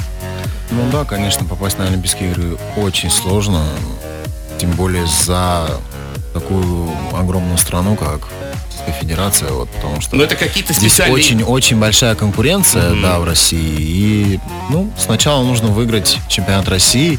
Ну 0.70 0.90
да, 0.90 1.04
конечно, 1.04 1.44
попасть 1.44 1.78
на 1.78 1.86
Олимпийские 1.86 2.30
игры 2.30 2.58
очень 2.76 3.10
сложно. 3.10 3.64
Тем 4.58 4.70
более 4.72 5.06
за 5.06 5.68
такую 6.32 6.90
огромную 7.14 7.58
страну, 7.58 7.96
как 7.96 8.28
Федерация, 9.00 9.50
вот, 9.50 9.68
потому 9.70 10.00
что 10.00 10.16
Но 10.16 10.22
это 10.22 10.36
какие-то 10.36 10.72
здесь 10.72 10.92
специальные... 10.92 11.16
очень-очень 11.16 11.78
большая 11.78 12.14
конкуренция, 12.14 12.94
да, 13.02 13.18
в 13.18 13.24
России. 13.24 13.76
И, 13.78 14.40
ну, 14.70 14.90
сначала 14.96 15.42
нужно 15.42 15.68
выиграть 15.68 16.18
чемпионат 16.28 16.68
России, 16.68 17.18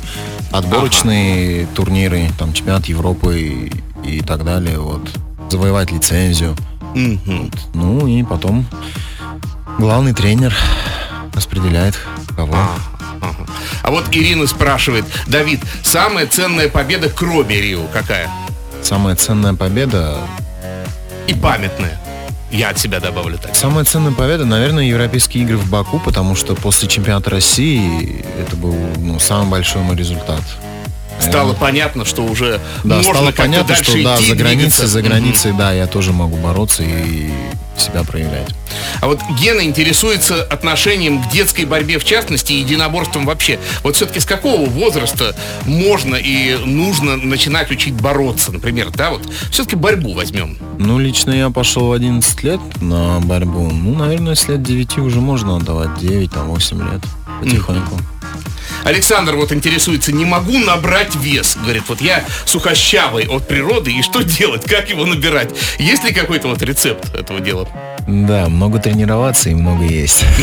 отборочные 0.51 1.67
турниры, 1.67 2.29
там, 2.39 2.53
чемпионат 2.53 2.85
Европы 2.85 3.71
и, 4.05 4.09
и 4.09 4.21
так 4.21 4.43
далее, 4.43 4.79
вот. 4.79 5.09
Завоевать 5.49 5.91
лицензию. 5.91 6.55
Мгм. 6.95 7.51
Ну 7.73 8.07
и 8.07 8.23
потом 8.23 8.65
главный 9.77 10.13
тренер 10.13 10.55
распределяет 11.33 11.99
кого. 12.35 12.55
Ага. 13.21 13.45
А 13.83 13.91
вот 13.91 14.05
Ирина 14.11 14.47
спрашивает, 14.47 15.05
Давид, 15.27 15.61
самая 15.83 16.27
ценная 16.27 16.69
победа 16.69 17.09
кроме 17.09 17.61
Рио 17.61 17.87
какая? 17.93 18.29
Самая 18.81 19.15
ценная 19.15 19.53
победа 19.53 20.17
И 21.27 21.33
памятная. 21.33 21.99
Я 22.49 22.69
от 22.69 22.79
себя 22.79 22.99
добавлю 23.01 23.37
так. 23.37 23.55
Самая 23.55 23.83
ценная 23.83 24.13
победа, 24.13 24.45
наверное, 24.45 24.85
Европейские 24.85 25.43
игры 25.43 25.57
в 25.57 25.69
Баку, 25.69 25.99
потому 25.99 26.35
что 26.35 26.55
после 26.55 26.87
чемпионата 26.87 27.29
России 27.29 28.25
это 28.39 28.55
был 28.55 28.75
ну, 28.97 29.19
самый 29.19 29.49
большой 29.49 29.81
мой 29.81 29.97
результат. 29.97 30.41
Стало 31.19 31.53
понятно, 31.53 32.05
что 32.05 32.23
уже 32.23 32.61
Да, 32.83 32.95
можно 32.95 33.13
стало 33.13 33.31
понятно, 33.31 33.75
что 33.75 33.91
да, 34.03 34.15
идти, 34.17 34.27
за 34.27 34.35
границей, 34.35 34.87
за 34.87 35.01
границей, 35.01 35.51
да, 35.51 35.73
я 35.73 35.87
тоже 35.87 36.13
могу 36.13 36.37
бороться 36.37 36.83
и 36.83 37.31
себя 37.81 38.03
проявлять. 38.03 38.49
А 39.01 39.07
вот 39.07 39.19
Гена 39.39 39.61
интересуется 39.61 40.43
отношением 40.43 41.23
к 41.23 41.29
детской 41.29 41.65
борьбе 41.65 41.99
в 41.99 42.03
частности 42.03 42.53
и 42.53 42.59
единоборством 42.59 43.25
вообще. 43.25 43.59
Вот 43.83 43.95
все-таки 43.95 44.19
с 44.19 44.25
какого 44.25 44.67
возраста 44.69 45.35
можно 45.65 46.15
и 46.15 46.55
нужно 46.65 47.17
начинать 47.17 47.71
учить 47.71 47.93
бороться, 47.93 48.51
например, 48.51 48.89
да, 48.91 49.11
вот 49.11 49.21
все-таки 49.51 49.75
борьбу 49.75 50.13
возьмем. 50.13 50.57
Ну, 50.79 50.99
лично 50.99 51.31
я 51.31 51.49
пошел 51.49 51.87
в 51.87 51.91
11 51.91 52.43
лет 52.43 52.59
на 52.81 53.19
борьбу. 53.19 53.69
Ну, 53.71 53.95
наверное, 53.95 54.35
с 54.35 54.47
лет 54.47 54.63
9 54.63 54.97
уже 54.99 55.21
можно 55.21 55.57
отдавать, 55.57 55.99
9, 55.99 56.31
там, 56.31 56.47
8 56.47 56.91
лет, 56.91 57.01
потихоньку. 57.41 57.99
Александр 58.83 59.35
вот 59.35 59.51
интересуется, 59.51 60.11
не 60.11 60.25
могу 60.25 60.57
набрать 60.57 61.15
вес. 61.15 61.57
Говорит, 61.57 61.83
вот 61.87 62.01
я 62.01 62.23
сухощавый 62.45 63.27
от 63.27 63.47
природы, 63.47 63.91
и 63.91 64.01
что 64.01 64.23
делать, 64.23 64.63
как 64.63 64.89
его 64.89 65.05
набирать? 65.05 65.51
Есть 65.79 66.03
ли 66.03 66.13
какой-то 66.13 66.47
вот 66.47 66.61
рецепт 66.61 67.13
этого 67.13 67.39
дела? 67.39 67.67
Да, 68.07 68.47
много 68.47 68.79
тренироваться 68.79 69.49
и 69.49 69.55
много 69.55 69.83
есть. 69.83 70.23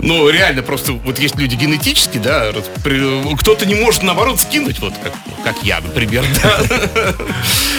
Ну, 0.00 0.28
реально, 0.28 0.62
просто 0.62 0.92
вот 0.92 1.18
есть 1.18 1.36
люди 1.36 1.54
генетически, 1.54 2.18
да, 2.18 2.52
кто-то 3.38 3.66
не 3.66 3.74
может, 3.74 4.02
наоборот, 4.02 4.38
скинуть, 4.38 4.78
вот 4.80 4.92
как, 5.02 5.12
как 5.42 5.62
я, 5.62 5.80
например, 5.80 6.24
да. 6.42 6.60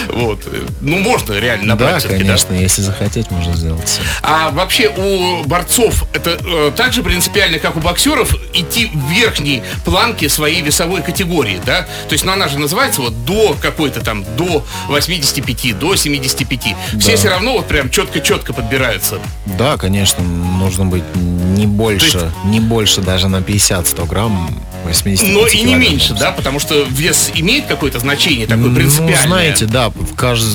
Вот. 0.10 0.48
Ну, 0.82 0.98
можно 1.00 1.34
реально 1.34 1.68
набрать 1.68 2.04
Да, 2.04 2.10
конечно, 2.10 2.54
если 2.54 2.82
захотеть, 2.82 3.30
можно 3.32 3.56
сделать. 3.56 4.00
А 4.22 4.50
вообще 4.52 4.90
у 4.90 5.44
борцов 5.48 6.06
это 6.14 6.38
э, 6.44 6.72
так 6.76 6.94
же 6.94 7.04
принципиально, 7.04 7.60
как 7.60 7.78
у 7.78 7.80
боксеров, 7.80 8.36
идти 8.54 8.90
в 8.94 9.12
верхней 9.12 9.62
планке 9.86 10.30
своей 10.30 10.62
весовой 10.62 11.02
категории, 11.02 11.60
да? 11.66 11.84
То 12.08 12.14
есть, 12.14 12.26
ну 12.26 12.32
она 12.32 12.48
же 12.48 12.58
называется 12.58 13.02
вот 13.02 13.26
до 13.26 13.56
какой-то 13.62 14.02
там, 14.02 14.26
до 14.36 14.66
85, 14.88 15.78
до 15.78 15.96
75. 15.96 16.76
Все 17.00 17.16
все 17.16 17.30
равно 17.30 17.54
вот 17.54 17.68
прям 17.68 17.90
четко-четко 18.30 18.54
подбираются. 18.54 19.20
Да, 19.58 19.78
конечно, 19.78 20.24
нужно 20.24 20.86
быть 20.86 21.04
не 21.16 21.66
больше, 21.66 22.20
То 22.20 22.32
не 22.46 22.60
больше 22.60 23.02
даже 23.02 23.28
на 23.28 23.38
50-100 23.38 24.08
грамм 24.08 24.50
80 24.86 25.28
Но 25.34 25.48
и 25.48 25.62
не 25.64 25.76
меньше, 25.76 26.14
да? 26.14 26.32
Потому 26.32 26.60
что 26.60 26.84
вес 26.84 27.32
имеет 27.36 27.66
какое-то 27.66 28.00
значение 28.00 28.48
такое 28.48 28.74
принципиальное. 28.74 29.18
Ну, 29.22 29.28
знаете, 29.28 29.66
да, 29.66 29.90
в 29.90 30.16
кажд... 30.16 30.46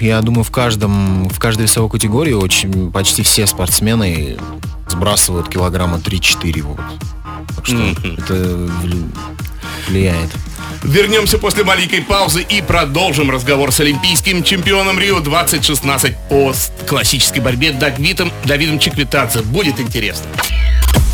я 0.00 0.20
думаю, 0.20 0.44
в 0.44 0.50
каждом, 0.50 1.28
в 1.28 1.38
каждой 1.38 1.62
весовой 1.62 1.90
категории 1.90 2.32
очень 2.32 2.90
почти 2.92 3.22
все 3.22 3.46
спортсмены 3.46 4.36
сбрасывают 4.88 5.48
килограмма 5.48 5.98
3-4 5.98 6.62
вот. 6.62 6.80
Так 7.56 7.66
что 7.66 7.74
Мгм. 7.76 8.14
это 8.18 8.34
вли- 8.34 9.10
влияет. 9.88 10.30
Вернемся 10.82 11.38
после 11.38 11.62
маленькой 11.62 12.02
паузы 12.02 12.42
и 12.42 12.60
продолжим 12.60 13.30
разговор 13.30 13.70
с 13.70 13.78
олимпийским 13.78 14.42
чемпионом 14.42 14.98
Рио 14.98 15.20
2016 15.20 16.16
по 16.28 16.52
классической 16.88 17.38
борьбе 17.40 17.70
Давидом, 17.70 18.32
Давидом 18.44 18.80
Чеквитадзе. 18.80 19.42
Будет 19.42 19.78
интересно. 19.78 20.26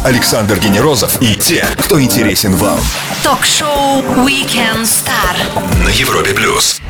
Александр 0.04 0.58
Генерозов 0.58 1.20
и 1.20 1.34
те, 1.34 1.66
кто 1.78 2.00
интересен 2.00 2.54
вам. 2.56 2.80
Ток-шоу 3.22 4.00
Weekend 4.24 4.84
Star. 4.84 5.36
На 5.84 5.88
Европе 5.88 6.32
плюс. 6.32 6.80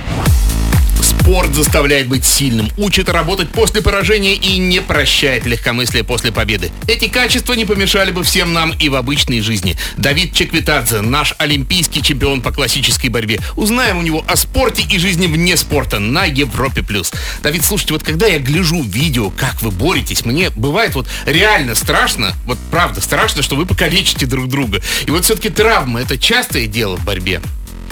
Спорт 1.28 1.54
заставляет 1.54 2.08
быть 2.08 2.25
сильным, 2.25 2.70
учит 2.78 3.11
работать 3.11 3.50
после 3.50 3.82
поражения 3.82 4.32
и 4.32 4.56
не 4.56 4.80
прощает 4.80 5.44
легкомыслие 5.44 6.02
после 6.02 6.32
победы. 6.32 6.70
Эти 6.87 7.06
качества 7.06 7.52
не 7.52 7.66
помешали 7.66 8.12
бы 8.12 8.25
всем 8.25 8.54
нам 8.54 8.70
и 8.70 8.88
в 8.88 8.94
обычной 8.94 9.42
жизни. 9.42 9.76
Давид 9.99 10.32
Чеквитадзе, 10.32 11.02
наш 11.02 11.35
олимпийский 11.37 12.02
чемпион 12.02 12.40
по 12.40 12.50
классической 12.50 13.08
борьбе. 13.08 13.40
Узнаем 13.56 13.99
у 13.99 14.02
него 14.02 14.25
о 14.26 14.37
спорте 14.37 14.82
и 14.88 14.99
жизни 14.99 15.26
вне 15.26 15.58
спорта 15.58 15.99
на 15.99 16.25
Европе+. 16.25 16.82
плюс. 16.82 17.12
Давид, 17.42 17.62
слушайте, 17.62 17.92
вот 17.92 18.02
когда 18.02 18.26
я 18.26 18.38
гляжу 18.38 18.82
видео, 18.82 19.28
как 19.28 19.61
вы 19.61 19.70
боретесь, 19.70 20.25
мне 20.25 20.49
бывает 20.49 20.94
вот 20.94 21.06
реально 21.26 21.75
страшно, 21.75 22.32
вот 22.47 22.56
правда 22.70 23.02
страшно, 23.02 23.42
что 23.42 23.54
вы 23.54 23.66
покалечите 23.66 24.25
друг 24.25 24.49
друга. 24.49 24.80
И 25.04 25.11
вот 25.11 25.26
все-таки 25.26 25.50
травмы– 25.50 26.00
это 26.00 26.17
частое 26.17 26.67
дело 26.67 26.97
в 26.97 27.04
борьбе. 27.04 27.43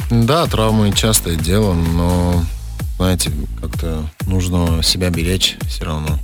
Да, 0.08 0.46
травмы 0.46 0.90
частое 0.94 1.34
дело, 1.34 1.74
но 1.74 2.42
знаете, 2.96 3.30
как-то 3.60 4.08
нужно 4.26 4.82
себя 4.82 5.10
беречь 5.10 5.56
все 5.68 5.84
равно. 5.84 6.18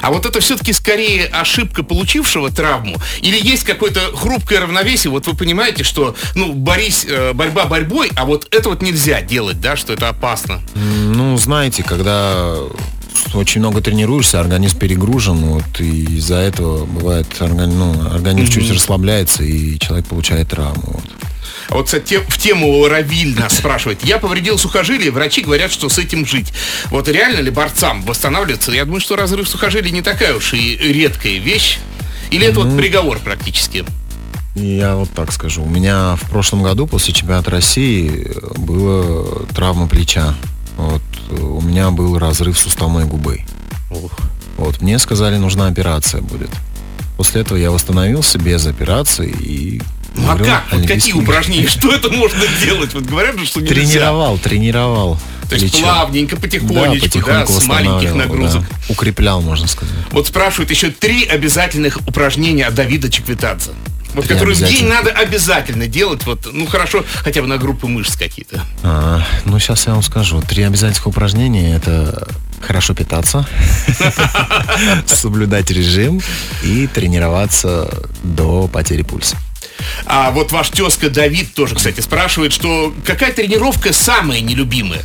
А 0.00 0.10
вот 0.10 0.24
это 0.26 0.40
все-таки 0.40 0.72
скорее 0.72 1.26
ошибка 1.26 1.82
получившего 1.82 2.50
травму? 2.50 2.96
Или 3.20 3.38
есть 3.46 3.64
какое-то 3.64 4.00
хрупкое 4.16 4.60
равновесие? 4.60 5.10
Вот 5.10 5.26
вы 5.26 5.34
понимаете, 5.34 5.84
что, 5.84 6.16
ну, 6.34 6.52
борись, 6.54 7.06
э, 7.08 7.32
борьба 7.34 7.66
борьбой, 7.66 8.10
а 8.16 8.24
вот 8.24 8.48
это 8.50 8.70
вот 8.70 8.82
нельзя 8.82 9.20
делать, 9.20 9.60
да, 9.60 9.76
что 9.76 9.92
это 9.92 10.08
опасно. 10.08 10.60
Ну, 10.74 11.36
знаете, 11.36 11.82
когда 11.82 12.56
очень 13.34 13.60
много 13.60 13.80
тренируешься, 13.80 14.40
организм 14.40 14.78
перегружен, 14.78 15.36
вот, 15.38 15.80
и 15.80 16.04
из-за 16.16 16.36
этого 16.36 16.86
бывает, 16.86 17.26
орган- 17.40 17.76
ну, 17.76 18.14
организм 18.14 18.52
чуть 18.52 18.70
расслабляется, 18.70 19.42
и 19.42 19.78
человек 19.78 20.06
получает 20.06 20.48
травму. 20.48 20.84
Вот. 20.86 21.04
Вот 21.68 21.86
кстати, 21.86 22.20
в 22.26 22.38
тему 22.38 22.86
Равиль 22.88 23.38
нас 23.38 23.58
спрашивает. 23.58 24.04
Я 24.04 24.18
повредил 24.18 24.58
сухожилие, 24.58 25.10
врачи 25.10 25.42
говорят, 25.42 25.70
что 25.70 25.88
с 25.88 25.98
этим 25.98 26.26
жить. 26.26 26.52
Вот 26.86 27.08
реально 27.08 27.40
ли 27.40 27.50
борцам 27.50 28.02
восстанавливаться? 28.02 28.72
Я 28.72 28.84
думаю, 28.84 29.00
что 29.00 29.16
разрыв 29.16 29.48
сухожилий 29.48 29.90
не 29.90 30.02
такая 30.02 30.34
уж 30.34 30.54
и 30.54 30.76
редкая 30.76 31.38
вещь. 31.38 31.78
Или 32.30 32.46
это 32.46 32.60
вот 32.60 32.76
приговор 32.76 33.18
практически? 33.18 33.84
Я 34.54 34.96
вот 34.96 35.10
так 35.10 35.32
скажу. 35.32 35.62
У 35.62 35.68
меня 35.68 36.16
в 36.16 36.28
прошлом 36.30 36.62
году 36.62 36.86
после 36.86 37.14
чемпионата 37.14 37.50
России 37.50 38.30
была 38.56 39.44
травма 39.54 39.86
плеча. 39.86 40.34
Вот, 40.76 41.02
у 41.30 41.60
меня 41.60 41.90
был 41.90 42.18
разрыв 42.18 42.58
суставной 42.58 43.04
губы. 43.04 43.42
Вот, 44.56 44.80
мне 44.80 44.98
сказали, 44.98 45.36
нужна 45.36 45.68
операция 45.68 46.20
будет. 46.20 46.50
После 47.16 47.42
этого 47.42 47.58
я 47.58 47.70
восстановился 47.70 48.38
без 48.38 48.66
операции 48.66 49.28
и... 49.28 49.82
Ну 50.18 50.30
а 50.30 50.36
как? 50.36 50.64
Вот 50.72 50.86
какие 50.86 51.12
упражнения? 51.14 51.68
Что 51.68 51.92
это 51.92 52.10
можно 52.10 52.42
делать? 52.62 52.92
Вот 52.94 53.04
говорят 53.04 53.38
же, 53.38 53.46
что 53.46 53.60
нельзя. 53.60 53.74
Тренировал, 53.74 54.38
тренировал. 54.38 55.18
То 55.48 55.54
есть 55.54 55.72
плечо. 55.72 55.84
плавненько, 55.84 56.36
Да, 56.36 56.42
потихонечку, 56.42 57.00
да, 57.00 57.06
потихоньку 57.06 57.52
с 57.52 57.66
маленьких 57.66 58.14
нагрузок. 58.14 58.62
да. 58.62 58.76
Укреплял, 58.88 59.40
можно 59.40 59.66
сказать. 59.66 59.94
Вот 60.10 60.26
спрашивают 60.26 60.70
еще 60.70 60.90
три 60.90 61.24
обязательных 61.24 61.98
упражнения 62.06 62.66
от 62.66 62.74
Давида 62.74 63.10
Чеквитадзе. 63.10 63.70
Вот 64.14 64.24
Три 64.24 64.34
которые 64.34 64.56
в 64.56 64.60
день 64.60 64.86
надо 64.86 65.10
обязательно 65.10 65.86
делать, 65.86 66.24
вот, 66.24 66.48
ну 66.50 66.66
хорошо, 66.66 67.04
хотя 67.22 67.42
бы 67.42 67.46
на 67.46 67.58
группы 67.58 67.86
мышц 67.86 68.16
какие-то. 68.16 68.62
А, 68.82 69.22
ну, 69.44 69.58
сейчас 69.58 69.86
я 69.86 69.92
вам 69.92 70.02
скажу. 70.02 70.42
Три 70.42 70.62
обязательных 70.62 71.06
упражнения– 71.06 71.74
это 71.76 72.26
хорошо 72.60 72.94
питаться, 72.94 73.46
соблюдать 75.06 75.70
режим 75.70 76.20
и 76.62 76.86
тренироваться 76.86 78.08
до 78.22 78.66
потери 78.68 79.02
пульса. 79.02 79.36
А 80.06 80.30
вот 80.30 80.52
ваш 80.52 80.70
тезка 80.70 81.10
Давид 81.10 81.54
тоже, 81.54 81.74
кстати, 81.74 82.00
спрашивает, 82.00 82.52
что 82.52 82.94
какая 83.04 83.32
тренировка 83.32 83.92
самая 83.92 84.40
нелюбимая? 84.40 85.02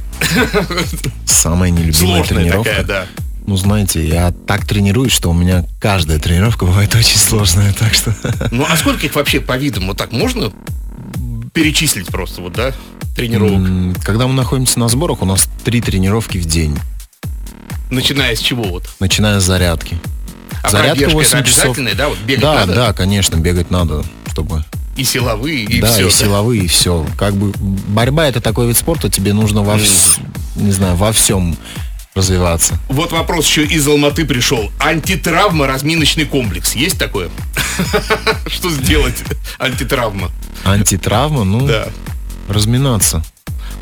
Самая 1.25 1.69
нелюбимая 1.69 1.93
Сложная 2.23 2.43
тренировка. 2.43 2.69
такая, 2.69 2.85
да. 2.85 3.05
Ну, 3.45 3.57
знаете, 3.57 4.07
я 4.07 4.31
так 4.31 4.65
тренируюсь, 4.65 5.11
что 5.11 5.29
у 5.29 5.33
меня 5.33 5.65
каждая 5.81 6.17
тренировка 6.19 6.65
бывает 6.65 6.95
очень 6.95 7.17
сложная, 7.17 7.73
так 7.77 7.93
что... 7.93 8.15
Ну 8.51 8.65
а 8.69 8.77
сколько 8.77 9.05
их 9.05 9.15
вообще 9.15 9.41
по 9.41 9.57
видам? 9.57 9.87
Вот 9.87 9.97
так 9.97 10.11
можно 10.13 10.51
перечислить 11.53 12.07
просто, 12.07 12.41
вот, 12.41 12.53
да, 12.53 12.73
тренировок? 13.15 14.01
Когда 14.03 14.27
мы 14.27 14.33
находимся 14.33 14.79
на 14.79 14.87
сборах, 14.87 15.21
у 15.21 15.25
нас 15.25 15.49
три 15.65 15.81
тренировки 15.81 16.37
в 16.37 16.45
день, 16.45 16.77
Начиная 17.89 18.35
с 18.35 18.39
чего 18.39 18.63
вот? 18.63 18.89
начиная 18.99 19.39
с 19.39 19.43
зарядки. 19.43 19.97
А 20.63 20.69
Зарядка 20.69 21.09
пробежка 21.09 21.15
8 21.15 21.37
это 21.39 21.47
часов. 21.49 21.77
да? 21.95 22.07
Вот 22.09 22.17
бегать 22.19 22.41
Да, 22.41 22.53
надо? 22.55 22.73
да, 22.75 22.93
конечно, 22.93 23.35
бегать 23.35 23.69
надо, 23.69 24.03
чтобы... 24.31 24.63
И 24.95 25.03
силовые, 25.03 25.63
и 25.65 25.81
да, 25.81 25.87
все. 25.91 26.07
и 26.07 26.11
силовые, 26.11 26.63
и 26.63 26.67
все. 26.67 27.05
Как 27.17 27.33
бы 27.35 27.51
борьба 27.57 28.27
это 28.27 28.41
такой 28.41 28.67
вид 28.67 28.77
спорта, 28.77 29.09
тебе 29.09 29.33
нужно 29.33 29.61
во, 29.63 29.75
вс- 29.75 30.19
не 30.55 30.71
знаю, 30.71 30.95
во 30.95 31.11
всем 31.11 31.57
развиваться. 32.15 32.75
Вот 32.89 33.11
вопрос 33.11 33.47
еще 33.47 33.65
из 33.65 33.87
Алматы 33.87 34.23
пришел. 34.23 34.71
Антитравма, 34.79 35.65
разминочный 35.67 36.25
комплекс. 36.25 36.75
Есть 36.75 36.99
такое? 36.99 37.29
Что 38.47 38.69
сделать? 38.69 39.15
Антитравма. 39.57 40.29
Антитравма, 40.63 41.43
ну, 41.43 41.65
Да. 41.67 41.87
разминаться. 42.47 43.23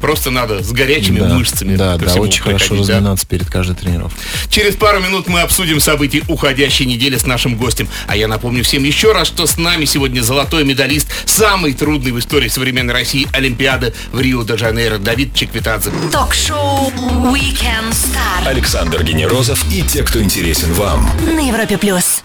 Просто 0.02 0.32
надо 0.32 0.64
с 0.64 0.72
горячими 0.72 1.20
да, 1.20 1.30
мышцами. 1.30 1.76
Да, 1.76 1.98
да, 1.98 2.14
очень 2.16 2.42
хорошо 2.42 2.66
приходить, 2.70 2.88
да? 2.88 2.94
разминаться 2.96 3.28
перед 3.28 3.50
каждой 3.50 3.76
тренировкой. 3.76 4.20
Через 4.50 4.76
пару 4.76 5.00
минут 5.00 5.28
мы 5.28 5.42
обсудим 5.42 5.80
события 5.80 6.24
уходящей 6.28 6.86
недели 6.86 7.18
с 7.18 7.26
нашим 7.26 7.56
гостем. 7.56 7.88
А 8.08 8.16
я 8.16 8.28
напомню 8.28 8.64
всем 8.64 8.84
еще 8.84 9.12
раз, 9.14 9.28
что 9.28 9.46
с 9.46 9.58
нами 9.58 9.86
сегодня 9.86 10.22
золотой 10.22 10.64
медалист 10.66 11.08
самой 11.26 11.74
трудной 11.74 12.12
в 12.12 12.20
истории 12.20 12.48
современной 12.48 12.94
России 12.94 13.28
Олимпиады 13.32 13.94
в 14.12 14.20
Рио-де-Жанейро 14.20 14.98
Давид 14.98 15.36
Чеквитадзе. 15.36 15.92
Ток-шоу 16.12 16.92
Weekend 17.32 17.92
Star 17.92 18.48
Александр 18.48 19.04
Генерозов 19.04 19.64
и 19.72 19.82
те, 19.84 20.04
кто 20.04 20.22
интересен 20.22 20.74
вам. 20.74 21.10
на 21.26 21.48
Европе 21.48 21.78
плюс. 21.78 22.24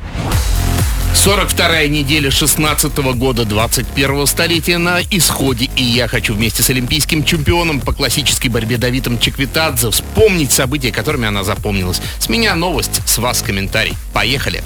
42-я 1.16 1.88
неделя 1.88 2.30
16 2.30 2.96
года 3.16 3.42
21-го 3.42 4.26
столетия 4.26 4.78
на 4.78 5.00
исходе, 5.10 5.68
и 5.74 5.82
я 5.82 6.06
хочу 6.06 6.34
вместе 6.34 6.62
с 6.62 6.70
олимпийским 6.70 7.24
чемпионом 7.24 7.80
по 7.80 7.92
классической 7.92 8.48
борьбе 8.48 8.76
Давидом 8.76 9.18
Чеквитадзе 9.18 9.90
вспомнить 9.90 10.52
события, 10.52 10.92
которыми 10.92 11.26
она 11.26 11.42
запомнилась. 11.42 12.00
С 12.20 12.28
меня 12.28 12.54
новость, 12.54 13.00
с 13.06 13.18
вас 13.18 13.42
комментарий. 13.42 13.94
Поехали! 14.12 14.62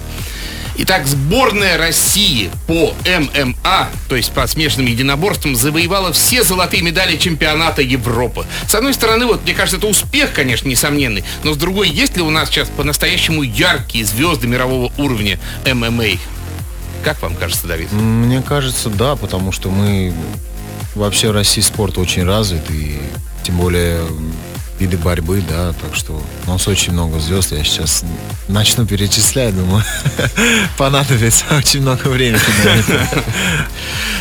Итак, 0.77 1.07
сборная 1.07 1.79
России 1.79 2.51
по 2.67 2.95
ММА, 3.07 3.89
то 4.09 4.17
есть 4.17 4.33
по 4.33 4.47
смешанным 4.47 4.87
единоборствам, 4.87 5.55
завоевала 5.55 6.13
все 6.13 6.43
золотые 6.43 6.83
медали 6.83 7.17
чемпионата 7.17 7.81
Европы. 7.81 8.45
С 8.67 8.75
одной 8.75 8.95
стороны, 8.95 9.27
вот 9.27 9.45
мне 9.45 9.55
кажется, 9.55 9.79
это 9.79 9.87
успех, 9.87 10.33
конечно, 10.33 10.69
несомненный, 10.69 11.25
но 11.45 11.55
с 11.55 11.57
другой, 11.57 11.89
есть 11.89 12.17
ли 12.17 12.23
у 12.23 12.31
нас 12.31 12.49
сейчас 12.49 12.69
по-настоящему 12.69 13.43
яркие 13.43 14.05
звезды 14.05 14.47
мирового 14.47 14.93
уровня 14.99 15.39
ММА? 15.65 16.19
Как 17.05 17.23
вам 17.23 17.35
кажется, 17.35 17.67
Давид? 17.67 17.93
Мне 17.93 18.43
кажется, 18.43 18.91
да, 18.91 19.17
потому 19.17 19.53
что 19.53 19.71
мы 19.71 20.13
вообще 20.95 21.29
в 21.29 21.33
России 21.33 21.63
спорт 21.63 21.99
очень 21.99 22.25
развит, 22.25 22.71
и 22.71 23.01
тем 23.43 23.57
более 23.57 24.01
виды 24.81 24.97
борьбы, 24.97 25.43
да, 25.47 25.75
так 25.75 25.95
что 25.95 26.23
у 26.47 26.51
нас 26.51 26.67
очень 26.67 26.93
много 26.95 27.21
звезд. 27.21 27.53
Я 27.53 27.63
сейчас 27.63 28.03
начну 28.49 28.87
перечислять, 28.87 29.55
думаю, 29.55 29.85
понадобится 30.79 31.45
очень 31.51 31.83
много 31.83 32.09
времени. 32.09 32.41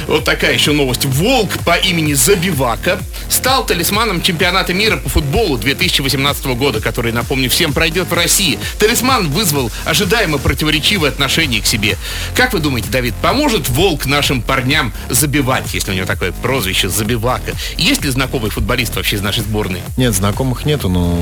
Вот 0.08 0.24
такая 0.24 0.54
еще 0.54 0.72
новость. 0.72 1.06
Волк 1.06 1.52
по 1.64 1.78
имени 1.78 2.14
Забивака 2.14 3.00
стал 3.30 3.66
талисманом 3.66 4.22
чемпионата 4.24 4.74
мира 4.74 4.98
по 4.98 5.08
футболу 5.08 5.58
2018 5.58 6.46
года, 6.58 6.82
который, 6.82 7.12
напомню, 7.12 7.50
всем 7.50 7.74
пройдет 7.74 8.10
в 8.10 8.14
России. 8.14 8.58
Талисман 8.80 9.30
вызвал 9.30 9.72
ожидаемо 9.86 10.40
противоречивое 10.40 11.10
отношение 11.10 11.62
к 11.62 11.68
себе. 11.68 11.96
Как 12.36 12.54
вы 12.54 12.60
думаете, 12.60 12.90
Давид, 12.90 13.14
поможет 13.22 13.70
Волк 13.70 14.08
нашим 14.08 14.42
парням 14.42 14.94
забивать, 15.10 15.74
если 15.74 15.92
у 15.92 15.94
него 15.94 16.08
такое 16.08 16.32
прозвище 16.32 16.90
Забивака? 16.90 17.54
Есть 17.78 18.04
ли 18.04 18.10
знакомый 18.10 18.50
футболист 18.50 18.96
вообще 18.96 19.18
из 19.18 19.22
нашей 19.22 19.44
сборной? 19.44 19.82
Нет, 19.96 20.16
знакомых 20.50 20.66
нету, 20.66 20.90
но 20.90 21.18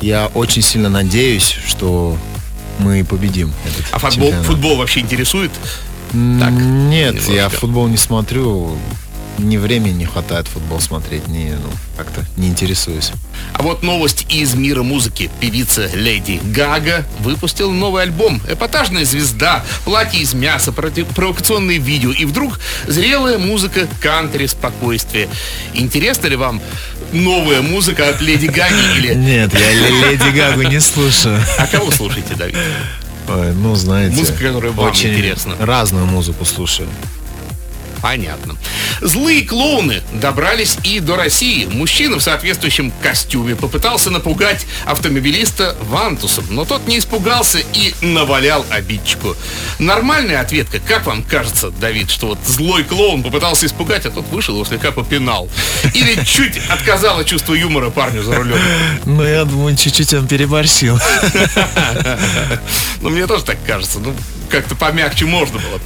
я 0.00 0.30
очень 0.34 0.62
сильно 0.62 0.88
надеюсь, 0.88 1.56
что 1.66 2.16
мы 2.78 3.04
победим. 3.04 3.52
Этот 3.64 3.86
а 3.92 3.98
футбол, 3.98 4.32
футбол 4.42 4.76
вообще 4.76 5.00
интересует? 5.00 5.50
Так, 6.12 6.52
Нет, 6.52 7.28
я 7.28 7.48
футбол 7.48 7.88
не 7.88 7.96
смотрю. 7.96 8.76
Ни 9.38 9.56
времени 9.58 9.92
не 9.92 10.04
хватает 10.06 10.46
футбол 10.48 10.80
смотреть, 10.80 11.28
ни, 11.28 11.50
ну, 11.50 11.70
как-то 11.96 12.24
не 12.36 12.48
интересуюсь. 12.48 13.12
А 13.52 13.62
вот 13.62 13.82
новость 13.82 14.26
из 14.30 14.54
мира 14.54 14.82
музыки. 14.82 15.30
Певица 15.40 15.90
Леди 15.94 16.40
Гага 16.42 17.04
выпустила 17.20 17.70
новый 17.70 18.02
альбом. 18.02 18.40
Эпатажная 18.48 19.04
звезда, 19.04 19.64
платье 19.84 20.20
из 20.20 20.34
мяса, 20.34 20.72
провокационные 20.72 21.78
видео. 21.78 22.12
И 22.12 22.24
вдруг 22.24 22.58
зрелая 22.86 23.38
музыка, 23.38 23.86
кантри, 24.00 24.46
спокойствие. 24.46 25.28
Интересна 25.74 26.28
ли 26.28 26.36
вам 26.36 26.60
новая 27.12 27.62
музыка 27.62 28.08
от 28.08 28.20
Леди 28.20 28.46
Гаги 28.46 28.98
или... 28.98 29.14
Нет, 29.16 29.52
я 29.54 30.10
Леди 30.10 30.36
Гагу 30.36 30.62
не 30.62 30.80
слушаю. 30.80 31.40
А 31.58 31.66
кого 31.66 31.90
слушаете, 31.90 32.34
Давид? 32.34 32.56
Ой, 33.28 33.52
ну, 33.54 33.74
знаете, 33.74 34.16
Музыка, 34.16 34.38
которая 34.38 34.72
вам 34.72 34.88
очень 34.88 35.12
интересна. 35.12 35.56
разную 35.58 36.06
музыку 36.06 36.44
слушаю. 36.44 36.88
Понятно. 38.06 38.54
Злые 39.00 39.42
клоуны 39.42 40.00
добрались 40.12 40.78
и 40.84 41.00
до 41.00 41.16
России. 41.16 41.64
Мужчина 41.64 42.18
в 42.18 42.22
соответствующем 42.22 42.92
костюме 43.02 43.56
попытался 43.56 44.10
напугать 44.10 44.64
автомобилиста 44.84 45.74
Вантусом, 45.80 46.44
но 46.50 46.64
тот 46.64 46.86
не 46.86 47.00
испугался 47.00 47.58
и 47.58 47.94
навалял 48.02 48.64
обидчику. 48.70 49.34
Нормальная 49.80 50.40
ответка, 50.40 50.78
как 50.78 51.04
вам 51.06 51.24
кажется, 51.24 51.70
Давид, 51.70 52.08
что 52.08 52.28
вот 52.28 52.38
злой 52.46 52.84
клоун 52.84 53.24
попытался 53.24 53.66
испугать, 53.66 54.06
а 54.06 54.12
тот 54.12 54.28
вышел, 54.28 54.54
его 54.54 54.64
слегка 54.64 54.92
попинал? 54.92 55.48
Или 55.92 56.24
чуть 56.24 56.58
отказало 56.68 57.24
чувство 57.24 57.54
юмора 57.54 57.90
парню 57.90 58.22
за 58.22 58.36
рулем? 58.36 58.58
Ну, 59.04 59.24
я 59.24 59.44
думаю, 59.44 59.76
чуть-чуть 59.76 60.14
он 60.14 60.28
переборщил. 60.28 61.00
Ну, 63.02 63.10
мне 63.10 63.26
тоже 63.26 63.44
так 63.44 63.58
кажется. 63.66 63.98
Ну, 63.98 64.14
как-то 64.56 64.74
помягче 64.74 65.26
можно 65.26 65.58
было. 65.58 65.78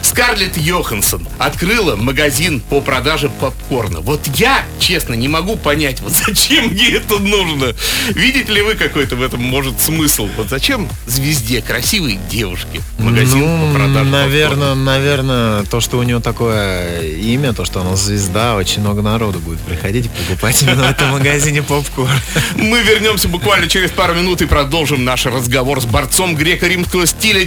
Скарлетт 0.00 0.56
Йоханссон 0.56 1.28
открыла 1.38 1.96
магазин 1.96 2.60
по 2.60 2.80
продаже 2.80 3.28
попкорна. 3.28 4.00
Вот 4.00 4.26
я, 4.36 4.64
честно, 4.78 5.12
не 5.12 5.28
могу 5.28 5.56
понять, 5.56 6.00
вот 6.00 6.12
зачем 6.12 6.72
ей 6.72 6.94
это 6.94 7.18
нужно. 7.18 7.74
Видите 8.08 8.52
ли 8.52 8.62
вы 8.62 8.74
какой-то 8.74 9.16
в 9.16 9.22
этом 9.22 9.42
может 9.42 9.82
смысл? 9.82 10.30
Вот 10.38 10.48
зачем 10.48 10.88
звезде, 11.06 11.60
красивой 11.60 12.18
девушке 12.30 12.80
магазин 12.98 13.40
ну, 13.40 13.68
по 13.68 13.78
продаже 13.78 14.10
наверное, 14.10 14.74
наверное, 14.74 15.62
то, 15.64 15.80
что 15.80 15.98
у 15.98 16.02
нее 16.02 16.20
такое 16.20 17.02
имя, 17.02 17.52
то, 17.52 17.66
что 17.66 17.80
она 17.80 17.96
звезда, 17.96 18.56
очень 18.56 18.80
много 18.80 19.02
народу 19.02 19.40
будет 19.40 19.60
приходить 19.60 20.06
и 20.06 20.08
покупать 20.08 20.62
именно 20.62 20.84
в 20.84 20.90
этом 20.90 21.10
магазине 21.10 21.62
попкорн. 21.62 22.08
попкорна? 22.08 22.66
Мы 22.68 22.82
вернемся 22.82 23.28
буквально 23.28 23.68
через 23.68 23.90
пару 23.90 24.14
минут 24.14 24.42
и 24.42 24.46
продолжим 24.46 25.04
наш 25.04 25.26
разговор 25.26 25.80
с 25.80 25.84
борцом 25.84 26.34
греко-римского 26.34 27.06
стиля, 27.06 27.46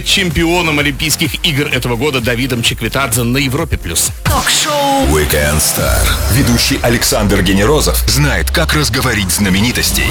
чемпионом 0.60 0.78
Олимпийских 0.78 1.46
игр 1.46 1.68
этого 1.68 1.96
года 1.96 2.20
Давидом 2.20 2.62
Чеквитадзе 2.62 3.22
на 3.22 3.38
Европе+. 3.38 3.78
плюс. 3.78 4.10
Ток-шоу 4.24 5.06
Weekend 5.06 5.56
Star. 5.56 6.06
Ведущий 6.32 6.78
Александр 6.82 7.40
Генерозов 7.40 7.96
знает, 8.06 8.50
как 8.50 8.74
разговорить 8.74 9.30
знаменитостей 9.30 10.04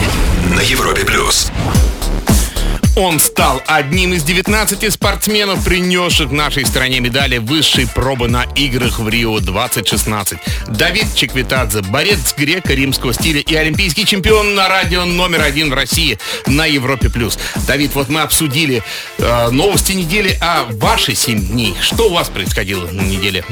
на 0.55 0.61
Европе 0.61 1.05
плюс. 1.05 1.51
Он 2.99 3.17
стал 3.21 3.61
одним 3.65 4.13
из 4.13 4.23
19 4.23 4.91
спортсменов, 4.93 5.63
принесших 5.63 6.31
нашей 6.31 6.65
стране 6.65 6.99
медали 6.99 7.37
высшей 7.37 7.87
пробы 7.87 8.27
на 8.27 8.43
играх 8.57 8.99
в 8.99 9.07
Рио-2016. 9.07 10.37
Давид 10.67 11.05
Чеквитадзе, 11.15 11.81
борец 11.81 12.35
греко-римского 12.37 13.13
стиля 13.13 13.39
и 13.39 13.55
олимпийский 13.55 14.03
чемпион 14.05 14.53
на 14.53 14.67
радио 14.67 15.05
номер 15.05 15.43
один 15.43 15.69
в 15.69 15.75
России 15.75 16.19
на 16.45 16.65
Европе+. 16.65 17.09
плюс. 17.09 17.39
Давид, 17.65 17.91
вот 17.93 18.09
мы 18.09 18.19
обсудили 18.19 18.83
э, 19.17 19.49
новости 19.49 19.93
недели, 19.93 20.37
а 20.41 20.67
ваши 20.69 21.15
7 21.15 21.39
дней. 21.39 21.77
Что 21.79 22.09
у 22.09 22.13
вас 22.13 22.27
происходило 22.27 22.85
на 22.91 23.01
неделе? 23.01 23.45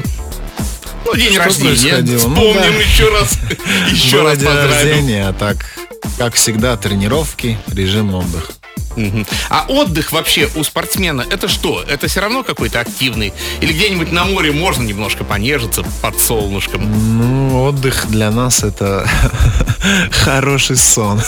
Ну, 1.06 1.14
день 1.14 1.32
Что 1.32 1.44
рождения. 1.44 2.02
Ну, 2.02 2.18
Вспомним 2.18 2.54
да. 2.54 2.80
еще 2.82 3.08
раз. 3.08 3.38
Еще 3.90 4.18
Было 4.18 4.24
раз 4.28 4.38
день 4.38 4.46
поздравим. 4.46 4.70
рождения, 4.90 5.28
а 5.28 5.32
так, 5.32 5.56
как 6.18 6.34
всегда, 6.34 6.76
тренировки, 6.76 7.58
режим 7.68 8.14
отдыха. 8.14 8.52
А 9.48 9.64
отдых 9.68 10.12
вообще 10.12 10.48
у 10.54 10.64
спортсмена 10.64 11.24
это 11.28 11.48
что? 11.48 11.82
Это 11.86 12.08
все 12.08 12.20
равно 12.20 12.42
какой-то 12.42 12.80
активный? 12.80 13.32
Или 13.60 13.72
где-нибудь 13.72 14.12
на 14.12 14.24
море 14.24 14.52
можно 14.52 14.82
немножко 14.82 15.24
понежиться 15.24 15.84
под 16.02 16.20
солнышком? 16.20 16.82
Ну, 17.18 17.62
отдых 17.64 18.06
для 18.08 18.30
нас 18.30 18.62
это 18.64 19.08
хороший 20.10 20.76
сон. 20.76 21.20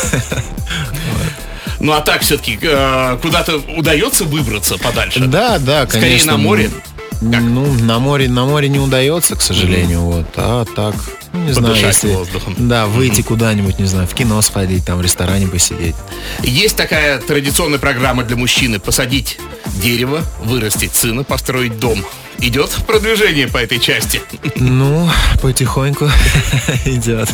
Ну 1.81 1.93
а 1.93 2.01
так 2.01 2.21
все-таки 2.21 2.57
куда-то 3.23 3.57
удается 3.77 4.25
выбраться 4.25 4.77
подальше? 4.77 5.21
Да, 5.21 5.59
да, 5.59 5.87
Скорее 5.87 6.03
конечно. 6.03 6.33
на 6.33 6.39
море? 6.39 6.71
Как? 7.21 7.41
Ну, 7.43 7.73
на 7.75 7.99
море, 7.99 8.29
на 8.29 8.47
море 8.47 8.69
не 8.69 8.79
удается, 8.79 9.37
к 9.37 9.43
сожалению, 9.43 10.01
вот. 10.01 10.27
А 10.37 10.65
так, 10.65 10.95
ну, 11.35 11.45
не 11.45 11.53
знаю, 11.53 11.75
Подышать 11.75 11.95
если... 12.03 12.15
воздухом. 12.15 12.55
Да, 12.57 12.87
выйти 12.87 13.21
куда-нибудь, 13.21 13.79
не 13.79 13.87
знаю, 13.87 14.07
в 14.07 14.15
кино 14.15 14.41
сходить, 14.41 14.87
там, 14.87 14.99
в 14.99 15.03
ресторане 15.03 15.47
посидеть. 15.47 15.95
Есть 16.43 16.77
такая 16.77 17.19
традиционная 17.19 17.79
программа 17.79 18.25
для 18.25 18.37
мужчины 18.37 18.79
посадить 18.79 19.39
дерево, 19.83 20.23
вырастить 20.43 20.95
сына, 20.95 21.23
построить 21.23 21.79
дом. 21.79 22.03
Идет 22.39 22.71
продвижение 22.87 23.49
по 23.49 23.59
этой 23.59 23.79
части. 23.79 24.23
Ну, 24.57 25.11
потихоньку 25.43 26.07
идет. 26.87 27.29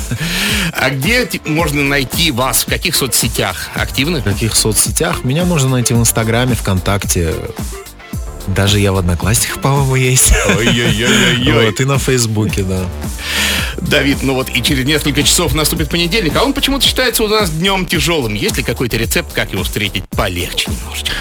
А 0.73 0.91
где 0.91 1.29
можно 1.45 1.85
найти 1.85 2.33
вас? 2.33 2.65
В 2.65 2.67
каких 2.67 2.97
соцсетях? 2.97 3.69
Активны? 3.77 4.21
В 4.21 4.25
каких 4.25 4.57
соцсетях? 4.57 5.23
Меня 5.23 5.45
можно 5.45 5.69
найти 5.69 5.95
в 5.95 5.99
Инстаграме, 5.99 6.57
ВКонтакте. 6.57 7.35
Даже 8.47 8.79
я 8.79 8.93
в 8.93 8.97
Одноклассниках, 8.97 9.61
по-моему, 9.61 9.97
есть. 9.97 10.33
Ой-ой-ой-ой-ой. 10.57 11.67
Вот, 11.67 11.81
и 11.81 11.85
на 11.85 11.99
Фейсбуке, 11.99 12.63
да. 12.63 12.87
Давид, 13.81 14.19
ну 14.23 14.35
вот 14.35 14.49
и 14.49 14.63
через 14.63 14.85
несколько 14.85 15.23
часов 15.23 15.55
наступит 15.55 15.91
понедельник, 15.91 16.35
а 16.37 16.45
он 16.45 16.53
почему-то 16.53 16.85
считается 16.85 17.25
у 17.25 17.29
нас 17.29 17.51
днем 17.51 17.87
тяжелым. 17.87 18.35
Есть 18.35 18.57
ли 18.57 18.63
какой-то 18.63 18.97
рецепт, 18.97 19.33
как 19.33 19.53
его 19.53 19.63
встретить 19.63 20.05
полегче 20.09 20.71
немножечко? 20.71 21.13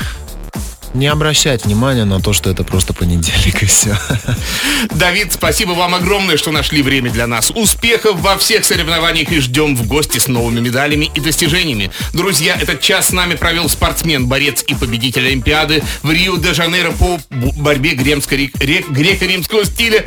Не 0.96 1.08
обращать 1.08 1.66
внимания 1.66 2.06
на 2.06 2.22
то, 2.22 2.32
что 2.32 2.50
это 2.50 2.64
просто 2.64 2.94
понедельник 2.94 3.62
и 3.62 3.66
все. 3.66 3.98
Давид, 4.92 5.34
спасибо 5.34 5.72
вам 5.72 5.94
огромное, 5.94 6.38
что 6.38 6.52
нашли 6.52 6.82
время 6.82 7.12
для 7.12 7.28
нас. 7.28 7.52
Успехов 7.54 8.22
во 8.22 8.38
всех 8.38 8.64
соревнованиях 8.64 9.30
и 9.30 9.42
ждем 9.42 9.76
в 9.76 9.86
гости 9.88 10.20
с 10.20 10.30
новыми 10.30 10.62
медалями 10.62 11.12
и 11.14 11.20
достижениями. 11.20 11.92
Друзья, 12.14 12.56
этот 12.56 12.80
час 12.80 13.10
с 13.10 13.12
нами 13.12 13.36
провел 13.36 13.68
спортсмен, 13.68 14.28
борец 14.28 14.64
и 14.66 14.74
победитель 14.74 15.28
Олимпиады 15.28 15.84
в 16.02 16.10
Рио-де-Жанейро 16.10 16.92
по 16.92 17.20
борьбе 17.30 17.92
греко-римского 17.96 19.66
стиля 19.66 20.06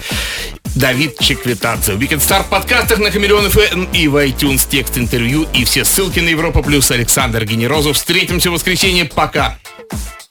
Давид 0.74 1.18
Чеквитадзе. 1.18 1.92
Weekend 1.92 2.26
Star 2.26 2.44
в 2.44 2.48
подкастах 2.48 2.98
на 2.98 3.10
Хамелеон 3.10 3.50
ФМ 3.50 3.84
и 3.92 4.08
в 4.08 4.16
iTunes 4.16 4.66
текст 4.66 4.96
интервью 4.96 5.46
и 5.52 5.64
все 5.66 5.84
ссылки 5.84 6.20
на 6.20 6.30
Европа 6.30 6.62
Плюс. 6.62 6.90
Александр 6.90 7.44
Генерозов. 7.44 7.96
Встретимся 7.96 8.48
в 8.48 8.54
воскресенье. 8.54 9.04
Пока. 9.04 9.58